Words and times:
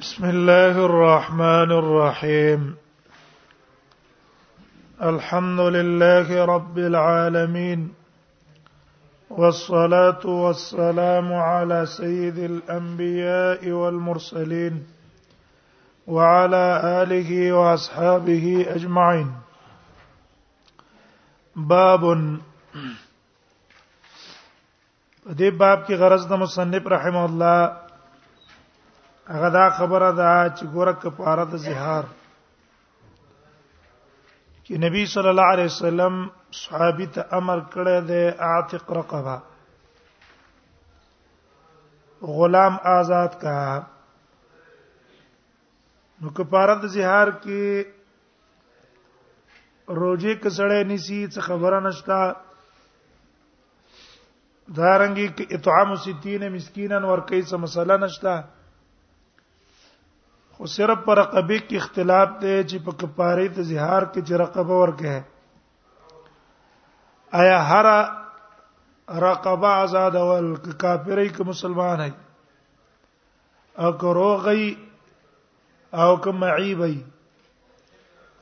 بسم 0.00 0.24
الله 0.24 0.74
الرحمن 0.90 1.70
الرحيم 1.82 2.60
الحمد 5.08 5.60
لله 5.60 6.44
رب 6.44 6.78
العالمين 6.78 7.80
والصلاه 9.30 10.24
والسلام 10.24 11.32
على 11.32 11.86
سيد 11.86 12.38
الانبياء 12.38 13.60
والمرسلين 13.70 14.74
وعلى 16.06 16.64
اله 17.02 17.30
واصحابه 17.52 18.44
اجمعين 18.76 19.28
باب 21.56 22.02
دي 25.26 25.50
باب 25.50 25.78
كي 25.84 25.94
غرض 25.94 26.28
د 26.32 26.42
مصنف 26.46 26.86
رحمه 26.88 27.24
الله 27.24 27.89
هغه 29.34 29.48
دا 29.54 29.64
خبره 29.78 30.10
ده 30.20 30.30
چې 30.56 30.64
ګوره 30.74 30.92
کفاره 31.02 31.44
د 31.50 31.52
زهار 31.66 32.04
چې 34.64 34.72
نبی 34.84 35.02
صلی 35.12 35.28
الله 35.32 35.48
علیه 35.54 35.68
وسلم 35.74 36.14
صحابي 36.62 37.06
ته 37.18 37.22
امر 37.38 37.58
کړی 37.76 37.96
دی 38.08 38.24
اعتق 38.48 38.86
رقبه 38.98 39.36
غلام 42.40 42.74
آزاد 42.98 43.32
کا 43.46 43.56
نو 46.20 46.26
کفاره 46.42 46.74
د 46.80 46.84
زهار 46.98 47.28
کې 47.42 47.62
روزه 50.00 50.30
کسړې 50.42 50.80
نسی 50.90 51.20
څه 51.32 51.40
خبره 51.50 51.78
نشتا 51.90 52.20
دارنګي 54.78 55.26
کې 55.36 55.44
اطعام 55.56 55.90
60 56.14 56.52
مسکینن 56.56 57.02
ور 57.10 57.20
کوي 57.28 57.42
څه 57.42 57.56
مسله 57.68 57.96
نشتا 58.08 58.34
او 60.60 60.66
صرف 60.70 60.98
پر 61.04 61.14
رقبه 61.18 61.56
کې 61.68 61.76
اختلاف 61.82 62.30
دی 62.40 62.54
چې 62.70 62.76
په 62.86 62.92
کفاره 63.02 63.46
ته 63.58 63.62
زهار 63.70 64.02
کې 64.12 64.20
چې 64.26 64.32
رقبه 64.42 64.74
ورکه 64.82 65.14
آیا 67.44 67.58
هر 67.70 67.86
رقبه 69.26 69.70
آزاد 69.84 70.14
ول 70.30 70.48
کافرې 70.82 71.28
کې 71.34 71.42
مسلمان 71.52 71.98
هي 72.06 72.12
او 73.84 73.90
کروغي 74.02 74.66
او 76.02 76.10
کوم 76.26 76.40
عیبي 76.58 76.96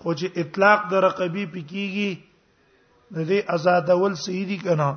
خو 0.01 0.11
چې 0.19 0.27
اطلاق 0.45 0.81
د 0.95 1.05
رقبي 1.09 1.45
پکېږي 1.55 2.11
د 3.15 3.17
دې 3.29 3.39
آزادول 3.59 4.13
صحیح 4.25 4.47
دي 4.51 4.59
کنه 4.65 4.91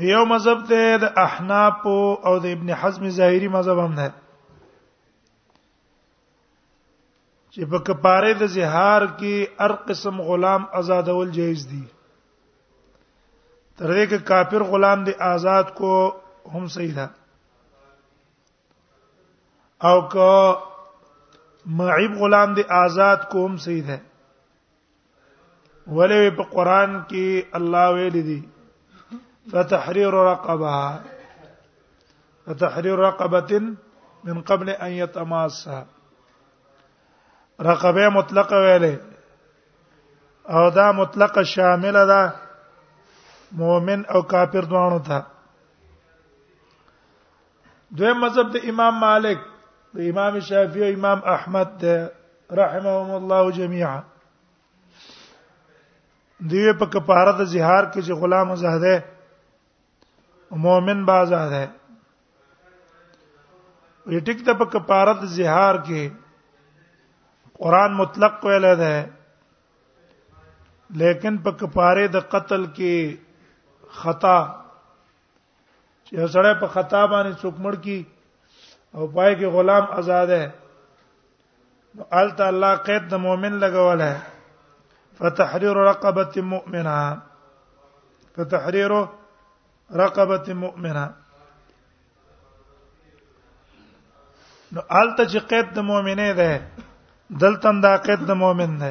یو 0.00 0.24
مذهب 0.24 0.62
ته 0.68 0.96
د 1.02 1.18
احناف 1.24 1.86
او 1.86 2.38
د 2.38 2.46
ابن 2.46 2.70
حزم 2.80 3.08
ظاهری 3.10 3.48
مذهب 3.48 3.78
هم 3.78 3.92
نه 3.94 4.10
چې 7.54 7.64
په 7.70 7.78
کفاره 7.86 8.32
د 8.34 8.42
زهار 8.46 9.02
کې 9.18 9.34
هر 9.58 9.72
قسم 9.88 10.20
غلام 10.20 10.62
آزادول 10.80 11.30
جایز 11.30 11.66
دي 11.72 11.82
تر 13.76 13.90
دې 13.94 14.04
کې 14.10 14.18
کافر 14.24 14.62
غلام 14.70 15.04
دی 15.04 15.12
آزاد 15.32 15.74
کو 15.78 15.92
هم 16.54 16.66
صحیح 16.68 16.94
ده 16.94 17.06
او 19.84 20.00
که 20.08 20.30
معیب 21.78 22.12
غلام 22.22 22.54
دی 22.54 22.62
آزاد 22.84 23.20
کو 23.30 23.46
هم 23.46 23.56
صحیح 23.66 23.86
ده 23.86 24.00
ولې 25.86 26.36
په 26.36 26.42
قران 26.54 26.90
کې 27.10 27.56
الله 27.60 27.84
ویل 27.94 28.20
دي 28.30 28.40
فتحرير 29.50 30.14
رقبه 30.14 31.00
فتحرير 32.46 32.98
رقبه 32.98 33.62
من 34.24 34.42
قبل 34.42 34.70
ان 34.70 34.90
يتماسها 34.90 35.86
رقبه 37.60 38.08
مطلقه 38.08 38.56
ویلې 38.56 38.96
او 40.50 40.68
دا 40.68 40.92
مطلقه 40.92 41.42
شامل 41.42 41.92
ده 42.06 42.32
مؤمن 43.52 44.04
او 44.04 44.22
کافر 44.22 44.64
دوانو 44.64 44.98
ته 44.98 45.22
دوی 47.90 48.12
مذهب 48.12 48.50
د 48.52 48.56
امام 48.68 49.00
مالک 49.00 49.38
د 49.94 50.00
امام 50.10 50.40
شافعي 50.40 50.88
او 50.90 50.96
امام 50.98 51.22
احمد 51.34 51.84
رحمهم 52.52 53.10
الله 53.16 53.50
جميعا 53.50 54.00
دوی 56.52 56.72
په 56.78 56.86
کفاره 56.86 57.32
د 57.32 57.44
زهار 57.44 57.84
کې 57.90 58.00
چې 58.06 58.10
غلام 58.12 58.54
زهده 58.62 59.02
مؤمن 60.60 61.04
بازاد 61.06 61.50
ہے 61.52 61.66
وی 64.06 64.18
ټیک 64.26 64.38
د 64.48 64.64
کفارت 64.72 65.20
زهار 65.34 65.76
کې 65.88 67.58
قران 67.58 67.92
مطلق 68.00 68.44
ویل 68.44 68.64
ده 68.68 68.96
لیکن 71.02 71.36
په 71.44 71.50
کفاره 71.60 72.06
د 72.14 72.20
قتل 72.32 72.64
کې 72.76 73.96
خطا 74.00 74.38
چې 76.06 76.26
سره 76.34 76.58
په 76.64 76.72
خطا 76.74 77.04
باندې 77.12 77.34
څوکمړ 77.40 77.72
کی 77.84 77.98
او 78.94 79.06
پای 79.14 79.32
کې 79.34 79.46
غلام 79.58 79.84
آزاد 80.02 80.28
ہے 80.36 80.44
نو 81.98 82.02
الت 82.22 82.40
الله 82.50 82.74
قید 82.90 83.08
د 83.14 83.24
مؤمن 83.28 83.52
لګول 83.66 84.00
ہے 84.00 84.16
فتحرير 85.20 85.76
رقبه 85.88 86.42
مؤمنه 86.56 86.98
فتحرير 88.36 88.92
رقبه 90.00 90.54
مؤمنه 90.54 91.06
نو 94.74 94.80
الته 95.00 95.24
چې 95.30 95.38
قید 95.50 95.66
د 95.74 95.78
مؤمنه 95.90 96.28
ده 96.40 96.52
دلته 97.42 97.70
دا 97.84 97.92
قید 98.06 98.20
د 98.26 98.30
مؤمن 98.42 98.72
ده 98.82 98.90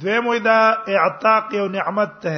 دوی 0.00 0.18
مو 0.24 0.38
دا 0.48 0.58
اعتاق 0.96 1.44
یو 1.58 1.66
نعمت 1.76 2.10
ده 2.22 2.36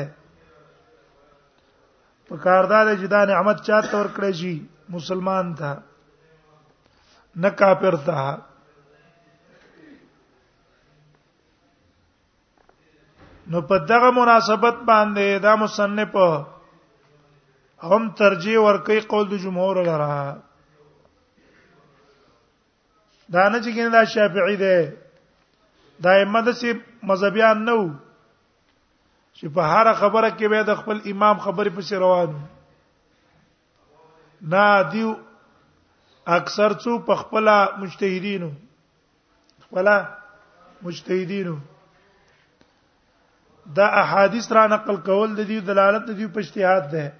په 2.28 2.34
کاردار 2.44 2.86
چې 3.00 3.06
دا 3.14 3.20
نعمت 3.30 3.58
چاته 3.66 3.92
ورکړې 4.00 4.32
شي 4.40 4.54
مسلمان 4.94 5.46
ته 5.60 5.70
نه 7.42 7.50
کافر 7.60 7.94
ته 8.06 8.16
نو 13.50 13.58
په 13.68 13.76
دغه 13.90 14.08
مناسبت 14.18 14.76
باندې 14.90 15.26
دا 15.46 15.52
مصنف 15.62 16.12
هم 17.92 18.02
ترجیح 18.18 18.58
ورکوي 18.64 19.00
قول 19.12 19.24
د 19.30 19.34
جمهور 19.44 19.76
لره 19.88 20.10
دا 23.34 23.48
نه 23.52 23.58
چې 23.64 23.70
ګینه 23.78 23.90
دا 23.94 24.02
شافعي 24.14 24.56
دی 24.62 24.78
دا 26.06 26.12
امام 26.22 26.42
دسی 26.50 26.70
مذهبيان 27.10 27.56
نه 27.66 27.72
وو 27.80 27.88
چې 29.36 29.46
په 29.58 29.62
هر 29.72 29.86
خبره 30.04 30.30
کې 30.38 30.46
به 30.54 30.60
د 30.70 30.80
خپل 30.84 30.96
امام 31.14 31.36
خبرې 31.46 31.70
پسې 31.76 31.94
روان 32.04 32.30
نه 34.54 34.62
دیو 34.94 35.10
اکثر 36.38 36.70
څو 36.86 36.90
په 37.10 37.14
خپل 37.24 37.44
مجتهدینو 37.80 38.50
خپل 39.66 39.86
مجتهدینو 40.86 41.56
دا 43.74 43.86
احادیث 43.86 44.52
را 44.52 44.66
نقل 44.66 44.96
کول 44.96 45.30
د 45.36 45.40
دې 45.48 45.58
دلالت 45.60 46.02
د 46.06 46.10
دې 46.18 46.26
په 46.34 46.40
اجتهاد 46.40 46.84
ده 46.92 47.12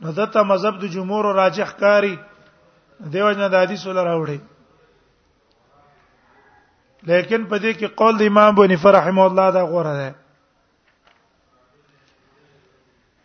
نو 0.00 0.12
دته 0.12 0.42
مذهب 0.42 0.78
د 0.80 0.84
جمهور 0.94 1.24
راجح 1.34 1.68
کاری 1.80 2.16
دیو 3.12 3.32
جن 3.32 3.48
د 3.50 3.54
حدیث 3.62 3.84
ول 3.86 3.96
راوړي 3.98 4.38
لیکن 7.10 7.44
په 7.50 7.56
دې 7.64 7.70
کې 7.78 7.86
قول 7.98 8.14
د 8.18 8.22
امام 8.30 8.50
ابو 8.52 8.64
حنیفه 8.64 8.90
رحم 8.92 9.18
الله 9.26 9.48
دا 9.50 9.62
غوړه 9.70 9.94
ده 10.00 10.10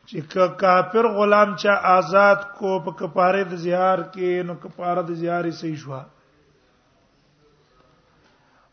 چې 0.10 0.18
کافر 0.64 1.06
غلام 1.18 1.50
چې 1.62 1.70
آزاد 1.98 2.40
کو 2.58 2.80
په 2.86 2.92
کفاره 3.00 3.44
د 3.44 3.54
زیار 3.66 4.00
کې 4.14 4.30
نو 4.48 4.54
کفاره 4.64 5.02
د 5.08 5.12
زیاري 5.22 5.52
صحیح 5.60 5.78
شوه 5.84 6.02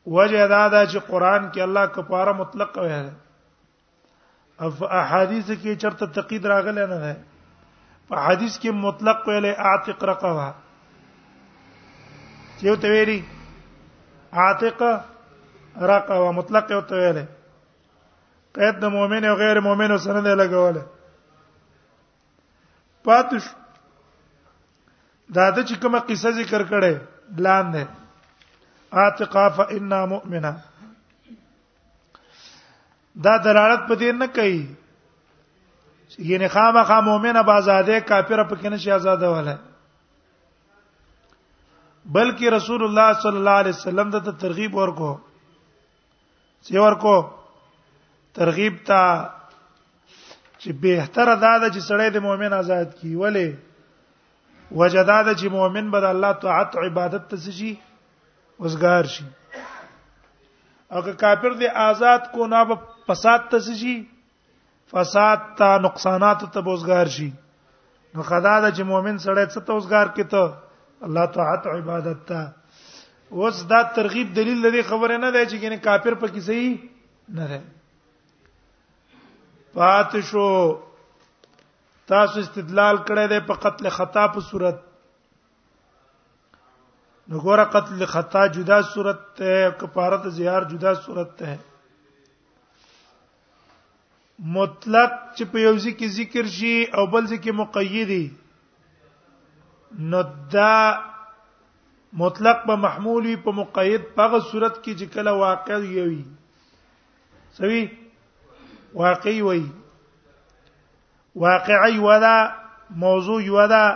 وجه 0.06 0.42
دا 0.50 0.60
ده 0.74 0.80
چې 0.90 0.98
قران 1.12 1.46
کې 1.52 1.62
الله 1.66 1.84
کفاره 1.94 2.32
مطلق 2.40 2.76
وایي 2.78 3.10
او 4.60 4.70
په 4.80 4.86
احادیث 4.98 5.46
کې 5.62 5.72
چرته 5.84 6.06
تقید 6.18 6.46
راغلی 6.52 6.84
نه 6.92 6.98
ده 7.04 7.14
په 8.10 8.14
حدیث 8.26 8.58
کې 8.60 8.70
مطلق 8.84 9.18
ویل 9.30 9.44
اعتق 9.52 10.04
رقبه 10.12 10.46
چې 12.56 12.62
یو 12.68 12.76
تویری 12.86 13.18
عاتق 14.44 14.78
رقبه 15.92 16.30
مطلق 16.38 16.70
یو 16.76 16.80
تویل 16.92 17.18
قید 18.58 18.74
د 18.86 18.96
مؤمن 18.98 19.24
او 19.30 19.34
غیر 19.44 19.60
مؤمن 19.68 19.98
سره 20.08 20.20
نه 20.28 20.34
لګول 20.40 20.76
پاتش 23.10 23.44
دا 25.36 25.50
د 25.50 25.58
چې 25.68 25.74
کومه 25.86 26.00
قصه 26.08 26.30
ذکر 26.42 26.60
کړي 26.74 26.94
بلان 27.38 27.66
ده 27.78 27.84
عاتقا 28.92 29.48
فإنا 29.48 30.04
مؤمنا 30.06 30.56
دا 33.14 33.36
دلالت 33.36 33.88
په 33.88 33.94
دې 33.96 34.12
نه 34.12 34.26
کوي 34.26 34.66
یعنی 36.30 36.48
خامخا 36.48 37.00
مؤمنه 37.00 37.42
بازاده 37.42 38.00
کافر 38.00 38.42
په 38.44 38.56
کې 38.56 38.66
نشي 38.72 38.90
آزاده 38.90 39.30
ولا 39.30 39.56
بلکې 42.12 42.52
رسول 42.52 42.84
الله 42.88 43.12
صلی 43.22 43.36
الله 43.36 43.58
علیه 43.62 43.76
وسلم 43.78 44.10
ته 44.16 44.32
ترغیب 44.44 44.74
ورکو 44.74 45.10
چې 46.62 46.76
ورکو 46.86 47.16
ترغیب 48.40 48.76
تا 48.86 49.00
چې 50.58 50.70
به 50.84 51.06
تر 51.18 51.34
دا 51.34 51.56
د 51.58 51.76
سړی 51.76 52.10
د 52.12 52.16
مؤمن 52.28 52.52
آزاد 52.62 52.94
کی 53.00 53.14
ولی 53.14 53.48
وجداد 54.70 55.32
چې 55.38 55.44
مؤمن 55.56 55.90
بد 55.90 56.04
الله 56.12 56.32
تعت 56.46 56.76
عبادت 56.84 57.28
ته 57.32 57.50
شي 57.58 57.74
وزګار 58.64 59.04
شي 59.14 59.24
اګه 60.96 61.12
کافر 61.20 61.52
دی 61.60 61.66
آزاد 61.88 62.22
کو 62.32 62.46
نه 62.52 62.60
په 62.68 62.74
فساد 63.08 63.40
ته 63.54 63.58
شي 63.80 63.94
فساد 64.92 65.40
ته 65.62 65.68
نقصانات 65.88 66.40
ته 66.52 66.60
وزګار 66.66 67.06
شي 67.16 67.30
نو 68.14 68.22
خدا 68.28 68.54
دا 68.64 68.70
چې 68.76 68.82
مؤمن 68.92 69.18
سره 69.26 69.42
څه 69.52 69.60
ته 69.70 69.78
وزګار 69.78 70.06
کته 70.16 70.42
الله 71.08 71.24
تعالی 71.34 71.70
عبادت 71.78 72.20
ته 72.32 72.40
اوس 73.36 73.62
دا 73.70 73.82
ترغیب 73.94 74.34
دلیل 74.36 74.58
لدی 74.66 74.82
خبره 74.90 75.16
نه 75.24 75.30
دی 75.36 75.44
چې 75.50 75.56
ګنې 75.62 75.78
کافر 75.88 76.14
په 76.24 76.28
کیسه 76.36 76.54
یې 76.60 77.38
نه 77.38 77.46
ده 77.52 77.60
پات 79.78 80.14
شو 80.28 80.46
تاسو 82.10 82.40
استدلال 82.46 82.96
کړی 83.06 83.28
دی 83.32 83.40
په 83.50 83.60
قتل 83.64 83.88
خطا 83.98 84.26
په 84.36 84.40
صورت 84.50 84.85
نو 87.28 87.38
ګوره 87.42 87.64
قتل 87.74 88.04
خطا 88.10 88.44
جدا 88.56 88.80
صورت 88.88 89.22
ته 89.38 89.70
کفاره 89.80 90.28
زیار 90.34 90.62
جدا 90.72 90.92
صورت 91.06 91.32
ته 91.40 91.54
مطلق 94.56 95.12
چې 95.36 95.44
په 95.54 95.58
یو 95.66 95.72
ځکه 95.84 96.06
ذکر 96.20 96.44
شي 96.58 96.74
او 96.96 97.06
بل 97.16 97.24
ځکه 97.32 97.52
مقیدی 97.62 98.22
نو 100.12 100.22
دا 100.54 100.74
مطلق 102.24 102.58
به 102.66 102.76
محمول 102.86 103.24
وي 103.30 103.36
په 103.46 103.50
مقید 103.60 104.02
په 104.20 104.40
صورت 104.50 104.74
کې 104.84 104.92
چې 104.98 105.06
کله 105.14 105.30
واقع 105.42 105.76
وي 105.82 106.22
سوي 107.58 107.82
واقعي 109.04 109.40
وي 109.48 109.64
واقعي 111.46 111.98
ودا 112.06 112.36
موضوع 113.04 113.40
ودا 113.56 113.86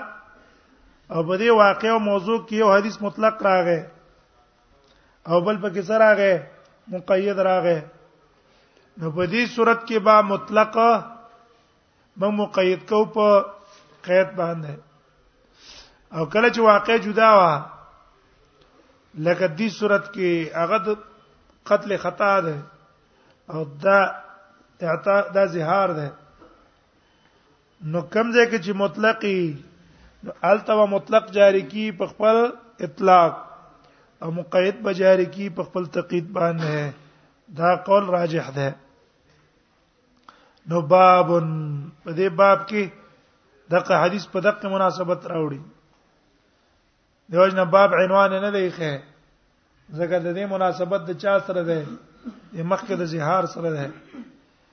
او 1.15 1.21
په 1.29 1.35
دې 1.41 1.51
واقع 1.61 1.89
او 1.95 1.99
موضوع 2.11 2.37
کې 2.47 2.55
یو 2.63 2.69
حدیث 2.77 2.97
مطلق 3.05 3.35
راغی 3.49 3.81
او 5.31 5.37
بل 5.47 5.57
په 5.63 5.69
کې 5.75 5.83
سره 5.89 5.99
راغی 6.05 6.35
مقید 6.93 7.39
راغی 7.51 7.79
نو 8.99 9.09
په 9.17 9.25
دې 9.33 9.43
صورت 9.55 9.81
کې 9.89 9.99
با 10.09 10.17
مطلق 10.33 10.73
به 12.19 12.29
مقید 12.41 12.81
کو 12.91 13.01
په 13.15 13.27
قید 14.07 14.31
باندې 14.39 14.75
او 16.17 16.23
کله 16.35 16.49
چې 16.55 16.61
واقع 16.71 16.97
جدا 17.07 17.31
وا 17.41 17.55
لکه 19.25 19.47
دې 19.59 19.69
صورت 19.79 20.05
کې 20.15 20.31
هغه 20.61 20.79
قتل 21.73 21.91
خطا 22.05 22.31
ده 22.41 22.57
او 23.57 23.61
دا 23.87 23.99
اعتا 24.91 25.17
دا 25.35 25.45
زهار 25.57 25.91
ده 25.99 26.07
نو 27.93 28.01
کمزې 28.13 28.45
کې 28.51 28.59
چې 28.65 28.73
مطلقي 28.85 29.41
التوا 30.45 30.85
مطلق 30.91 31.31
جاری 31.37 31.61
کی 31.73 31.91
په 31.99 32.07
خپل 32.07 32.37
اطلاق 32.87 33.33
او 34.23 34.31
مقید 34.39 34.81
به 34.87 34.93
جاری 34.95 35.25
کی 35.35 35.47
په 35.57 35.63
خپل 35.69 35.85
تقید 35.97 36.27
باندې 36.37 36.81
دا 37.61 37.71
قول 37.89 38.05
راجح 38.19 38.47
ده 38.57 38.69
نو 40.73 40.81
باب 40.93 41.29
په 42.03 42.11
دې 42.19 42.29
باب 42.41 42.59
کې 42.69 42.85
دغه 43.75 43.95
حدیث 44.03 44.25
په 44.35 44.39
دغه 44.47 44.69
مناسبت 44.75 45.21
راوړي 45.33 45.61
دیوژن 47.33 47.63
باب 47.77 47.91
عنوان 48.03 48.31
نه 48.45 48.51
دی 48.59 48.67
ښه 48.77 48.93
ځکه 49.99 50.17
د 50.25 50.27
دې 50.37 50.45
مناسبت 50.55 51.01
د 51.07 51.11
چا 51.23 51.35
سره 51.47 51.63
ده 51.69 51.79
د 52.55 52.59
مخکې 52.75 52.95
د 53.03 53.09
زهار 53.15 53.45
سره 53.55 53.71
ده 53.79 53.87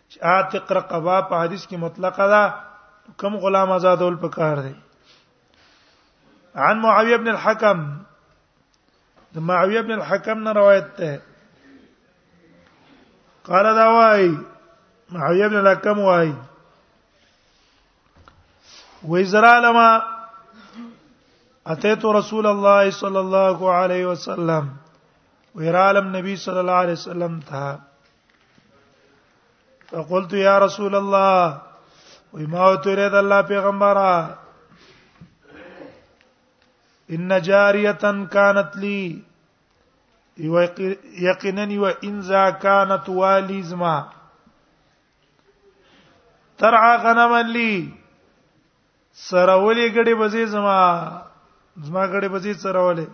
چې 0.09 0.17
عاتق 0.33 0.65
رقبه 0.79 1.15
په 1.31 1.35
حدیث 1.45 1.63
کې 1.67 1.77
مطلقه 1.85 2.25
ده 2.35 2.43
کم 3.23 3.33
غلام 3.45 3.69
آزادول 3.77 4.15
پکار 4.23 4.57
دی 4.67 4.73
عن 6.57 6.79
معاويه 6.81 7.15
بن 7.15 7.27
الحكم 7.27 7.97
معاويه 9.35 9.81
بن 9.81 9.91
الحكم 9.91 10.43
نے 10.43 10.51
روایت 10.59 10.99
ہے 10.99 11.15
قال 13.49 13.65
دعوی 13.75 13.95
وای 13.97 14.29
معاويه 15.11 15.47
بن 15.47 15.55
الحكم 15.57 15.99
وای 15.99 16.33
وزرا 19.03 19.59
لما 19.59 20.03
اتيت 21.67 22.05
رسول 22.05 22.47
الله 22.47 22.89
صلى 22.91 23.19
الله 23.19 23.71
عليه 23.71 24.05
وسلم 24.05 24.69
ويرالم 25.55 26.15
نبي 26.17 26.35
صلى 26.35 26.59
الله 26.61 26.73
عليه 26.73 26.93
وسلم 26.93 27.39
تا 27.39 27.79
فقلت 29.91 30.33
يا 30.33 30.59
رسول 30.59 30.95
الله 30.95 31.61
وما 32.33 32.75
تريد 32.75 33.13
الله 33.15 33.41
پیغمبره 33.41 34.46
ان 37.15 37.29
جاریتن 37.43 38.25
کانت 38.31 38.75
لی 38.77 38.97
یقینا 41.25 41.65
و 41.81 41.85
ان 42.07 42.19
ذا 42.25 42.49
كانت 42.49 43.09
والي 43.09 43.61
زما 43.69 44.01
ترعى 46.57 46.97
غنما 47.05 47.41
لي 47.53 47.89
سرولې 49.29 49.87
غړي 49.95 50.13
بزي 50.19 50.45
زما 50.51 50.77
زما 51.87 52.03
غړي 52.13 52.27
بزي 52.35 52.53
سرولې 52.53 53.05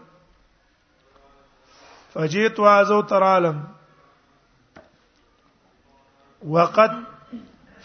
فجئت 2.13 2.60
وازو 2.60 3.01
ترالم 3.13 3.63
وقد 6.57 6.92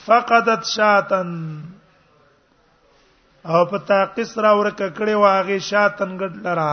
فقدت 0.06 0.64
شاتن 0.74 1.28
او 3.44 3.64
په 3.70 3.78
تاقص 3.86 4.32
را 4.42 4.52
ور 4.58 4.68
ککړې 4.78 5.14
واغې 5.22 5.58
شاتن 5.68 6.10
ګډ 6.20 6.32
لرا 6.46 6.72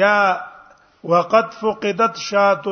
یا 0.00 0.16
وقد 1.10 1.46
فقدت 1.60 2.14
شات 2.28 2.64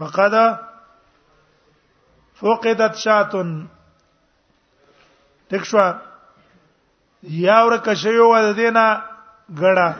وقد 0.00 0.34
فقدت 2.40 2.94
شات 3.04 3.30
تخوا 5.50 5.86
یا 7.22 7.58
ور 7.66 7.74
کښیو 7.86 8.24
ود 8.32 8.56
دینا 8.56 8.86
غړه 9.60 9.90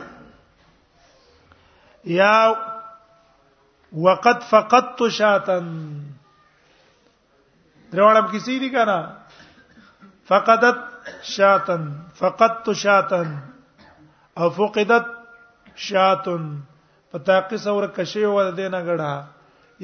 یا 2.19 2.35
وقد 4.05 4.39
فقدت 4.51 4.99
شاتن 5.17 5.65
دروړم 7.95 8.27
کسی 8.31 8.57
دي 8.59 8.69
کنه 8.75 8.97
فقدت 10.31 10.79
شاتن 11.35 11.81
فقدت 12.19 12.69
شاتن 12.83 13.27
او 14.39 14.49
فقدت 14.59 15.05
شاتن 15.87 16.47
پتا 17.11 17.39
قص 17.51 17.67
اور 17.71 17.87
کشه 17.97 18.27
ور 18.37 18.51
دینه 18.61 18.81
غړه 18.87 19.11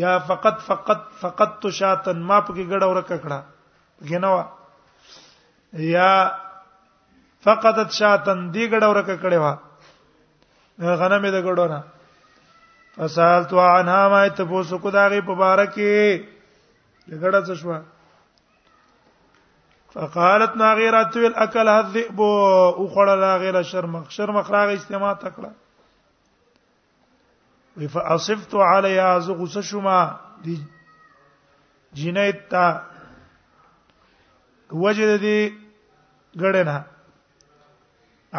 یا 0.04 0.18
فقط 0.32 0.62
فقط 0.70 1.02
فقط 1.26 1.68
شاتن 1.82 2.18
ما 2.32 2.40
پکې 2.40 2.64
غړه 2.72 2.86
ور 2.92 3.02
ککړه 3.02 3.40
غنوا 4.12 4.44
یا 5.94 6.12
فقدت 7.48 7.92
شاتن 8.00 8.44
دی 8.58 8.68
غړه 8.70 8.88
ور 8.94 9.02
ککړه 9.08 9.38
وا 9.40 10.98
غنمه 11.04 11.32
د 11.38 11.44
غړو 11.46 11.70
نه 11.76 11.82
فسالت 13.00 13.54
عنها 13.70 14.08
ما 14.14 14.22
ته 14.38 14.44
پوسو 14.54 14.78
کو 14.86 14.90
داغي 15.00 15.22
په 15.32 15.36
بارکه 15.46 15.90
لګړه 17.10 17.42
څه 17.48 17.54
شو 17.64 17.80
فقالت 19.94 20.56
ناغیرات 20.58 21.16
ویل 21.18 21.32
اکل 21.46 21.68
الذئب 21.68 22.22
او 22.22 22.88
خړل 22.94 23.24
غیر 23.40 23.62
شرم 23.70 23.96
شرم 24.18 24.42
خراغ 24.42 24.70
استماع 24.76 25.14
تکړه 25.14 25.50
وی 27.78 27.88
فاصفت 27.88 28.54
علی 28.68 29.00
از 29.00 29.30
غصه 29.30 29.62
شما 29.70 29.98
دی 30.46 30.56
جنیت 32.02 32.48
تا 32.50 32.68
وجد 34.84 35.20
دی 35.22 35.40
غړنا 36.40 36.78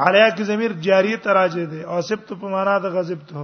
علیا 0.04 0.28
کی 0.36 0.44
ضمیر 0.50 0.72
جاری 0.86 1.16
تراجه 1.26 1.66
ده 1.72 1.80
او 1.94 2.00
سبت 2.12 2.32
په 2.42 2.46
معنا 2.54 2.78
د 2.86 2.94
غضب 2.94 3.18
ته 3.32 3.42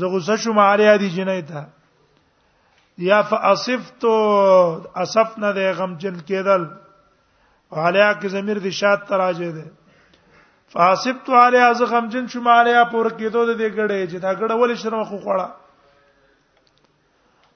زه 0.00 0.06
غصه 0.16 0.36
شوم 0.44 0.58
علیا 0.64 0.96
دی 1.04 1.10
جنیت 1.18 1.48
تا 1.52 1.62
یا 3.10 3.22
فاصفت 3.34 4.04
اصف 5.04 5.38
نه 5.44 5.52
د 5.60 5.70
غمجن 5.82 6.16
کېدل 6.26 6.66
علیا 7.84 8.10
کې 8.12 8.28
ضمیر 8.34 8.58
د 8.66 8.70
شاد 8.80 9.02
تراجه 9.08 9.50
ده 9.56 9.64
فاسبت 10.74 11.30
علیا 11.40 11.66
از 11.68 11.82
غمجن 11.90 12.26
شماریا 12.34 12.84
پور 12.92 13.08
کېدو 13.18 13.42
د 13.50 13.58
دې 13.60 13.68
ګړې 13.76 14.00
چې 14.10 14.18
دا 14.24 14.32
ګړه 14.40 14.54
ولې 14.60 14.74
شرم 14.82 15.02
خو 15.10 15.18
خوړه 15.24 15.48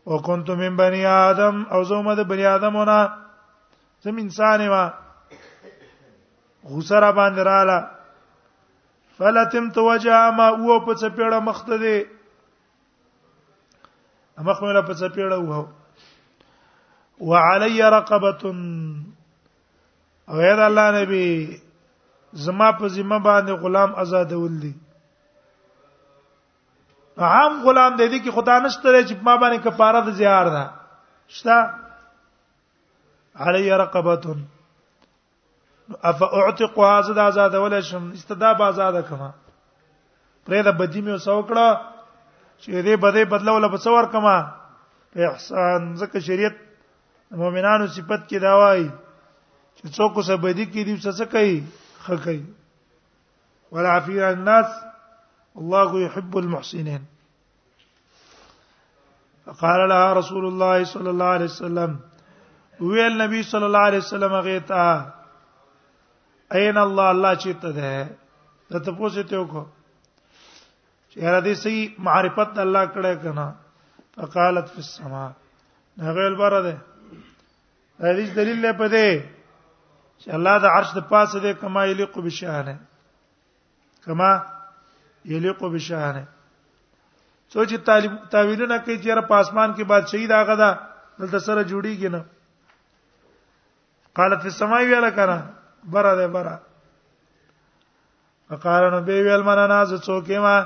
او 0.09 0.19
كنت 0.23 0.51
من 0.61 0.77
بني 0.77 1.05
ادم 1.07 1.65
او 1.77 1.83
زومه 1.89 2.15
د 2.21 2.25
بني 2.31 2.47
ادمونه 2.53 2.99
زم 4.05 4.17
انسان 4.25 4.69
ما 4.69 4.83
غسر 6.77 7.05
باندې 7.13 7.43
رااله 7.51 7.79
فلتم 9.19 9.69
توجه 9.77 10.23
ما 10.37 10.49
او 10.49 10.81
په 10.85 10.95
څپېړه 11.01 11.41
مخته 11.51 11.79
دي 11.85 11.99
مخ 14.49 14.61
مې 14.63 14.73
له 14.73 14.83
په 14.83 14.95
څپېړه 15.01 15.39
وو 15.49 15.67
وعلي 17.31 17.83
رقبه 17.93 18.33
او 20.31 20.39
اے 20.41 20.51
الله 20.65 20.89
نبی 20.99 21.25
زما 22.47 22.69
په 22.81 22.89
ذمہ 22.97 23.17
باندې 23.23 23.63
غلام 23.63 23.95
آزادول 24.03 24.59
دي 24.65 24.73
عام 27.29 27.57
غلام 27.65 27.97
د 27.97 28.09
دې 28.11 28.19
کې 28.25 28.37
خدا 28.37 28.57
نشته 28.67 29.01
چې 29.09 29.15
ما 29.29 29.35
باندې 29.43 29.65
کفاره 29.67 30.05
د 30.09 30.15
زیار 30.21 30.51
ده 30.59 30.65
شتا 31.39 31.57
علی 33.47 33.65
رقبه 33.83 34.37
اف 36.13 36.23
اعتق 36.29 36.79
هذا 36.93 37.15
دا 37.19 37.27
آزاد 37.35 37.55
ولا 37.67 37.81
شم 37.91 38.09
استدا 38.21 38.53
با 38.63 38.69
آزاد 38.77 39.03
کما 39.11 39.29
پرې 39.29 40.65
دا 40.65 40.71
بدی 40.85 41.03
مې 41.03 41.15
وسو 41.15 41.43
کړه 41.51 41.93
چې 42.63 42.89
دې 42.89 43.05
بده 43.05 43.25
بدلول 43.37 43.69
په 43.77 43.85
څور 43.87 44.13
کما 44.17 44.37
احسان 45.29 45.95
زکه 46.01 46.21
شریعت 46.33 46.57
مؤمنانو 47.47 47.87
صفت 47.99 48.29
کې 48.31 48.39
دا 48.51 48.55
وایي 48.59 48.91
چې 49.83 49.89
څوک 49.97 50.13
څه 50.29 50.35
بدی 50.45 50.65
کې 50.73 50.83
دی 50.89 50.95
څه 51.03 51.25
کوي 51.33 51.63
خکې 52.05 52.37
ولا 53.77 53.91
عفي 53.99 54.17
عن 54.23 54.33
الناس 54.39 54.69
الله 55.63 55.91
يحب 56.07 56.37
المحسنين 56.41 57.03
فقال 59.47 59.85
لها 59.93 60.13
رسول 60.19 60.45
الله 60.51 60.85
صلى 60.97 61.11
الله 61.11 61.25
عليه 61.25 61.45
وسلم 61.53 61.97
وی 62.89 63.01
النبي 63.07 63.43
صلى 63.43 63.65
الله 63.67 63.79
عليه 63.79 63.99
وسلم 64.05 64.33
غيتا 64.49 64.85
اين 66.59 66.77
الله 66.83 67.09
الله 67.15 67.33
چیت 67.47 67.61
ده 67.61 68.11
ته 68.71 68.79
تاسو 68.79 69.23
ته 69.23 69.37
وکړه 69.37 69.67
چې 71.11 71.23
هر 71.23 71.41
دې 71.41 71.53
سي 71.53 71.95
معرفت 72.11 72.59
الله 72.69 72.87
کړه 72.87 73.15
کنه 73.27 73.49
فقالت 74.17 74.69
في 74.79 74.87
السماء 74.87 75.27
هغه 76.09 76.27
البره 76.33 76.65
ده 76.69 76.81
دا 78.03 78.17
دلیل 78.35 78.63
دی 78.65 78.73
په 78.77 78.89
دې 78.89 79.40
چې 80.25 80.31
الله 80.37 80.55
د 80.65 80.75
عرش 80.77 80.89
د 80.95 81.01
پاسه 81.13 81.39
دې 81.45 81.53
کما 81.61 81.83
یلیق 81.93 82.15
بشانه 82.27 82.75
کما 84.07 84.31
یلیق 85.35 85.61
بشانه 85.77 86.25
سوچ 87.53 87.71
طالب 87.89 88.13
تعویلونه 88.35 88.77
کوي 88.85 88.99
چې 89.03 89.11
را 89.21 89.23
پاسمان 89.35 89.69
کې 89.77 89.85
بعد 89.93 90.05
شهید 90.15 90.33
هغه 90.41 90.55
دا 90.63 90.71
دلته 91.19 91.39
سره 91.47 91.61
جوړیږي 91.71 92.09
نه 92.15 92.23
قالت 94.21 94.41
فی 94.43 94.49
السماء 94.55 94.81
ویلا 94.91 95.11
کنا 95.21 95.39
برا 95.95 96.15
ده 96.21 96.27
برا 96.37 96.57
وقال 98.51 98.83
نبی 98.95 99.19
ویل 99.27 99.43
من 99.49 99.59
ناز 99.75 99.91
څوکې 100.07 100.39
ما 100.47 100.57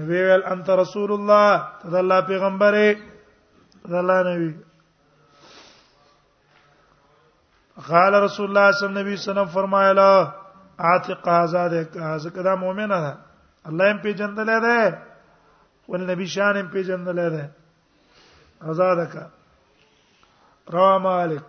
نبی 0.00 0.20
ویل 0.26 0.42
انت 0.54 0.70
رسول 0.82 1.10
الله 1.12 1.48
تدلا 1.84 2.20
پیغمبره 2.32 2.90
تدلا 3.82 4.18
نبی 4.30 4.50
قال 7.88 8.14
رسول 8.22 8.46
الله 8.48 8.72
صلی 8.72 8.88
الله 8.88 9.00
علیه 9.00 9.14
وسلم 9.14 9.44
فرمایلا 9.44 10.34
عاتق 10.78 11.28
آزاد 11.28 11.72
ځکه 12.22 12.40
دا 12.42 12.54
مؤمنه 12.54 12.96
ده 13.00 13.18
الله 13.68 13.84
یې 13.92 13.98
پیژندلې 14.02 14.58
ده 14.64 14.98
ول 15.88 16.04
نبی 16.10 16.26
شان 16.26 16.56
یې 16.56 16.62
پیژندلې 16.72 17.28
ده 17.30 17.50
آزاد 18.68 18.96
کا 19.12 19.26
روا 20.72 20.98
مالک 20.98 21.42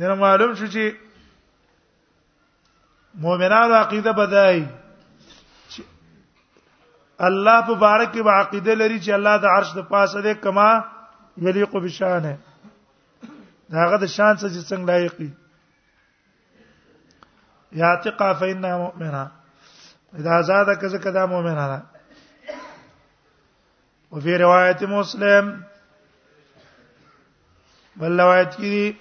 دنه 0.00 0.14
معلوم 0.14 0.54
شو 0.54 0.66
چې 0.66 0.94
مؤمنانو 3.14 3.74
عقیده 3.74 4.12
بدای 4.12 4.66
الله 7.18 7.58
مبارک 7.70 8.12
کی 8.12 8.20
عقیده 8.20 8.74
لري 8.74 9.00
چې 9.00 9.10
الله 9.10 9.38
د 9.38 9.44
عرش 9.46 9.72
د 9.76 9.82
پاسه 9.88 10.20
ده 10.22 10.34
کما 10.34 10.70
یلیق 11.36 11.76
بشانه 11.76 12.38
دا 13.70 13.76
هغه 13.84 13.96
د 14.02 14.06
شان 14.16 14.34
څه 14.40 14.46
چې 14.54 14.60
څنګه 14.70 14.86
لایق 14.90 15.12
دي 15.20 15.30
یا 17.80 17.90
تقا 18.04 18.30
فینا 18.40 18.72
مؤمنا 18.84 19.24
اذا 20.18 20.36
زاد 20.48 20.66
کذا 20.80 20.98
کذا 21.04 21.22
مؤمنا 21.32 21.66
ده 21.72 21.80
وفي 24.12 24.36
روایت 24.44 24.80
مسلم 24.96 25.46
بل 27.96 28.20
روایت 28.20 28.52
کی 28.60 28.92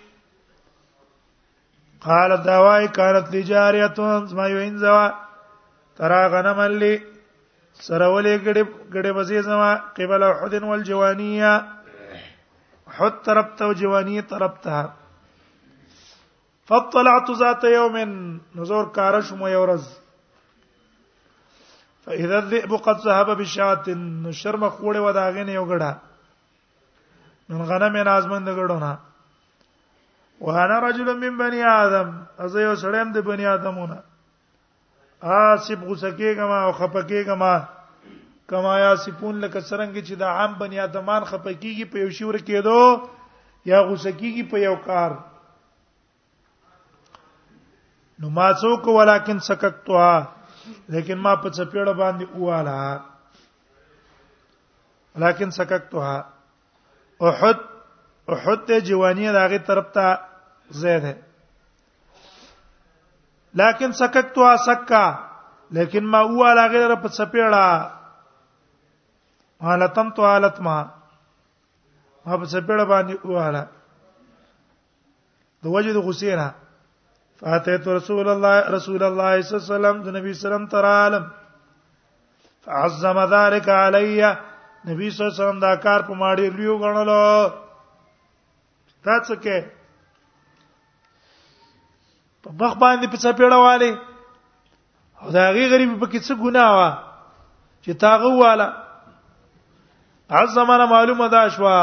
قال 2.05 2.31
دوائی 2.49 2.87
كانت 2.97 3.25
لجاریه 3.35 3.93
ما 4.37 4.45
ينزوا 4.47 5.05
ترى 5.97 6.21
غنم 6.33 6.61
لي 6.61 6.93
سرولې 7.87 8.35
ګډې 8.45 8.63
ګډې 8.93 9.11
وزې 9.17 9.39
زما 9.47 9.71
قبل 9.97 10.21
احد 10.23 10.53
والجوانيه 10.69 11.53
حد 12.97 13.23
طرف 13.25 13.45
ته 13.59 13.65
او 13.65 13.73
جوانی 13.79 14.21
طرف 14.33 14.57
ته 14.65 14.83
فطلعت 16.71 17.31
ذات 17.39 17.63
يوم 17.71 17.95
نزور 18.55 18.85
کارش 18.97 19.31
مو 19.39 19.47
یورز 19.49 19.85
فاذا 22.05 22.37
الذئب 22.39 22.71
قد 22.89 22.97
ذهب 23.05 23.29
بشات 23.41 23.85
شرم 24.43 24.63
خوړې 24.75 25.01
و 25.05 25.09
داغې 25.19 25.43
نه 25.49 25.53
یو 25.57 25.65
غړه 25.69 25.93
من 27.49 27.61
غنم 27.71 27.97
نازمند 28.11 28.47
غړونه 28.57 28.91
وانا 30.47 30.79
رجل 30.87 31.13
من 31.25 31.37
بني 31.37 31.63
ادم 31.73 32.09
از 32.45 32.55
یو 32.55 32.73
سړیم 32.85 33.09
د 33.15 33.27
بني 33.29 33.45
ادمونه 33.55 33.97
آسف 35.33 35.79
غسکه 35.89 36.33
کما 36.41 36.59
او 36.65 36.71
خپکه 36.79 37.23
کما 37.31 37.53
کما 38.49 38.77
یا 38.79 38.95
سپون 39.05 39.35
لکه 39.41 39.59
سرنګ 39.69 39.97
چې 40.07 40.15
د 40.21 40.23
عام 40.37 40.53
بنی 40.61 40.79
ادمان 40.85 41.23
خپکیږي 41.29 41.85
په 41.91 41.97
یو 41.99 42.09
شور 42.17 42.35
کېدو 42.47 42.79
یا 43.71 43.79
غوسکیږي 43.87 44.43
په 44.51 44.57
یو 44.67 44.75
کار 44.87 45.11
نو 48.19 48.29
ما 48.37 48.47
څوک 48.61 48.87
ولکن 48.97 49.39
سککتوا 49.47 50.09
لیکن 50.93 51.17
ما 51.23 51.33
په 51.41 51.49
چپېړه 51.57 51.93
باندې 52.01 52.25
اواله 52.35 53.11
لیکن 55.23 55.49
سککتوا 55.57 56.13
احد 57.27 57.59
احد 58.35 58.59
ته 58.67 58.79
جوانی 58.91 59.27
راغی 59.39 59.59
طرف 59.67 59.85
ته 59.97 60.15
زید 60.83 61.03
ہے 61.03 61.13
لیکن 63.61 63.91
سککتوا 64.01 64.55
سکا 64.67 65.05
لیکن 65.77 66.03
ما 66.15 66.19
اواله 66.29 66.67
غیر 66.75 66.95
په 67.01 67.07
چپېړه 67.09 67.67
حالتن 69.63 70.09
تو 70.15 70.21
حالت 70.27 70.59
ما 70.61 70.75
ما 72.25 72.37
په 72.39 72.45
سپېړه 72.53 72.85
باندې 72.93 73.13
واله 73.35 73.63
د 75.63 75.71
وجد 75.75 75.97
غسینا 76.07 76.47
فاتیت 77.41 77.87
رسول 77.97 78.27
الله 78.33 78.55
رسول 78.75 79.03
الله 79.09 79.41
صلی 79.41 79.55
الله 79.55 79.65
علیه 79.65 79.75
وسلم 79.75 79.97
د 80.07 80.15
نبی 80.17 80.33
سلام 80.43 80.65
تر 80.73 80.85
عالم 80.89 81.23
فعظم 82.65 83.17
ذلك 83.35 83.69
علی 83.77 84.19
نبی 84.87 85.09
صلی 85.15 85.23
الله 85.23 85.35
علیه 85.35 85.43
وسلم 85.43 85.59
دا 85.67 85.71
کار 85.87 85.99
په 86.09 86.13
ماډی 86.21 86.49
لیو 86.59 86.77
غنلو 86.83 87.23
تاسو 89.03 89.35
کې 89.43 89.59
په 92.43 92.49
مخ 92.59 92.73
باندې 92.83 93.07
په 93.11 93.17
سپېړه 93.25 93.57
واله 93.65 93.91
او 95.21 95.31
دا 95.39 95.45
غي 95.55 95.65
غریب 95.73 95.99
په 96.05 96.15
کې 96.15 96.29
څه 96.29 96.39
ګناه 96.43 96.71
وا 96.77 96.89
چې 97.83 97.91
تاغه 98.07 98.27
واله 98.43 98.73
هغه 100.33 100.51
زمانہ 100.57 100.85
معلومه 100.89 101.25
ده 101.31 101.41
شوا 101.55 101.77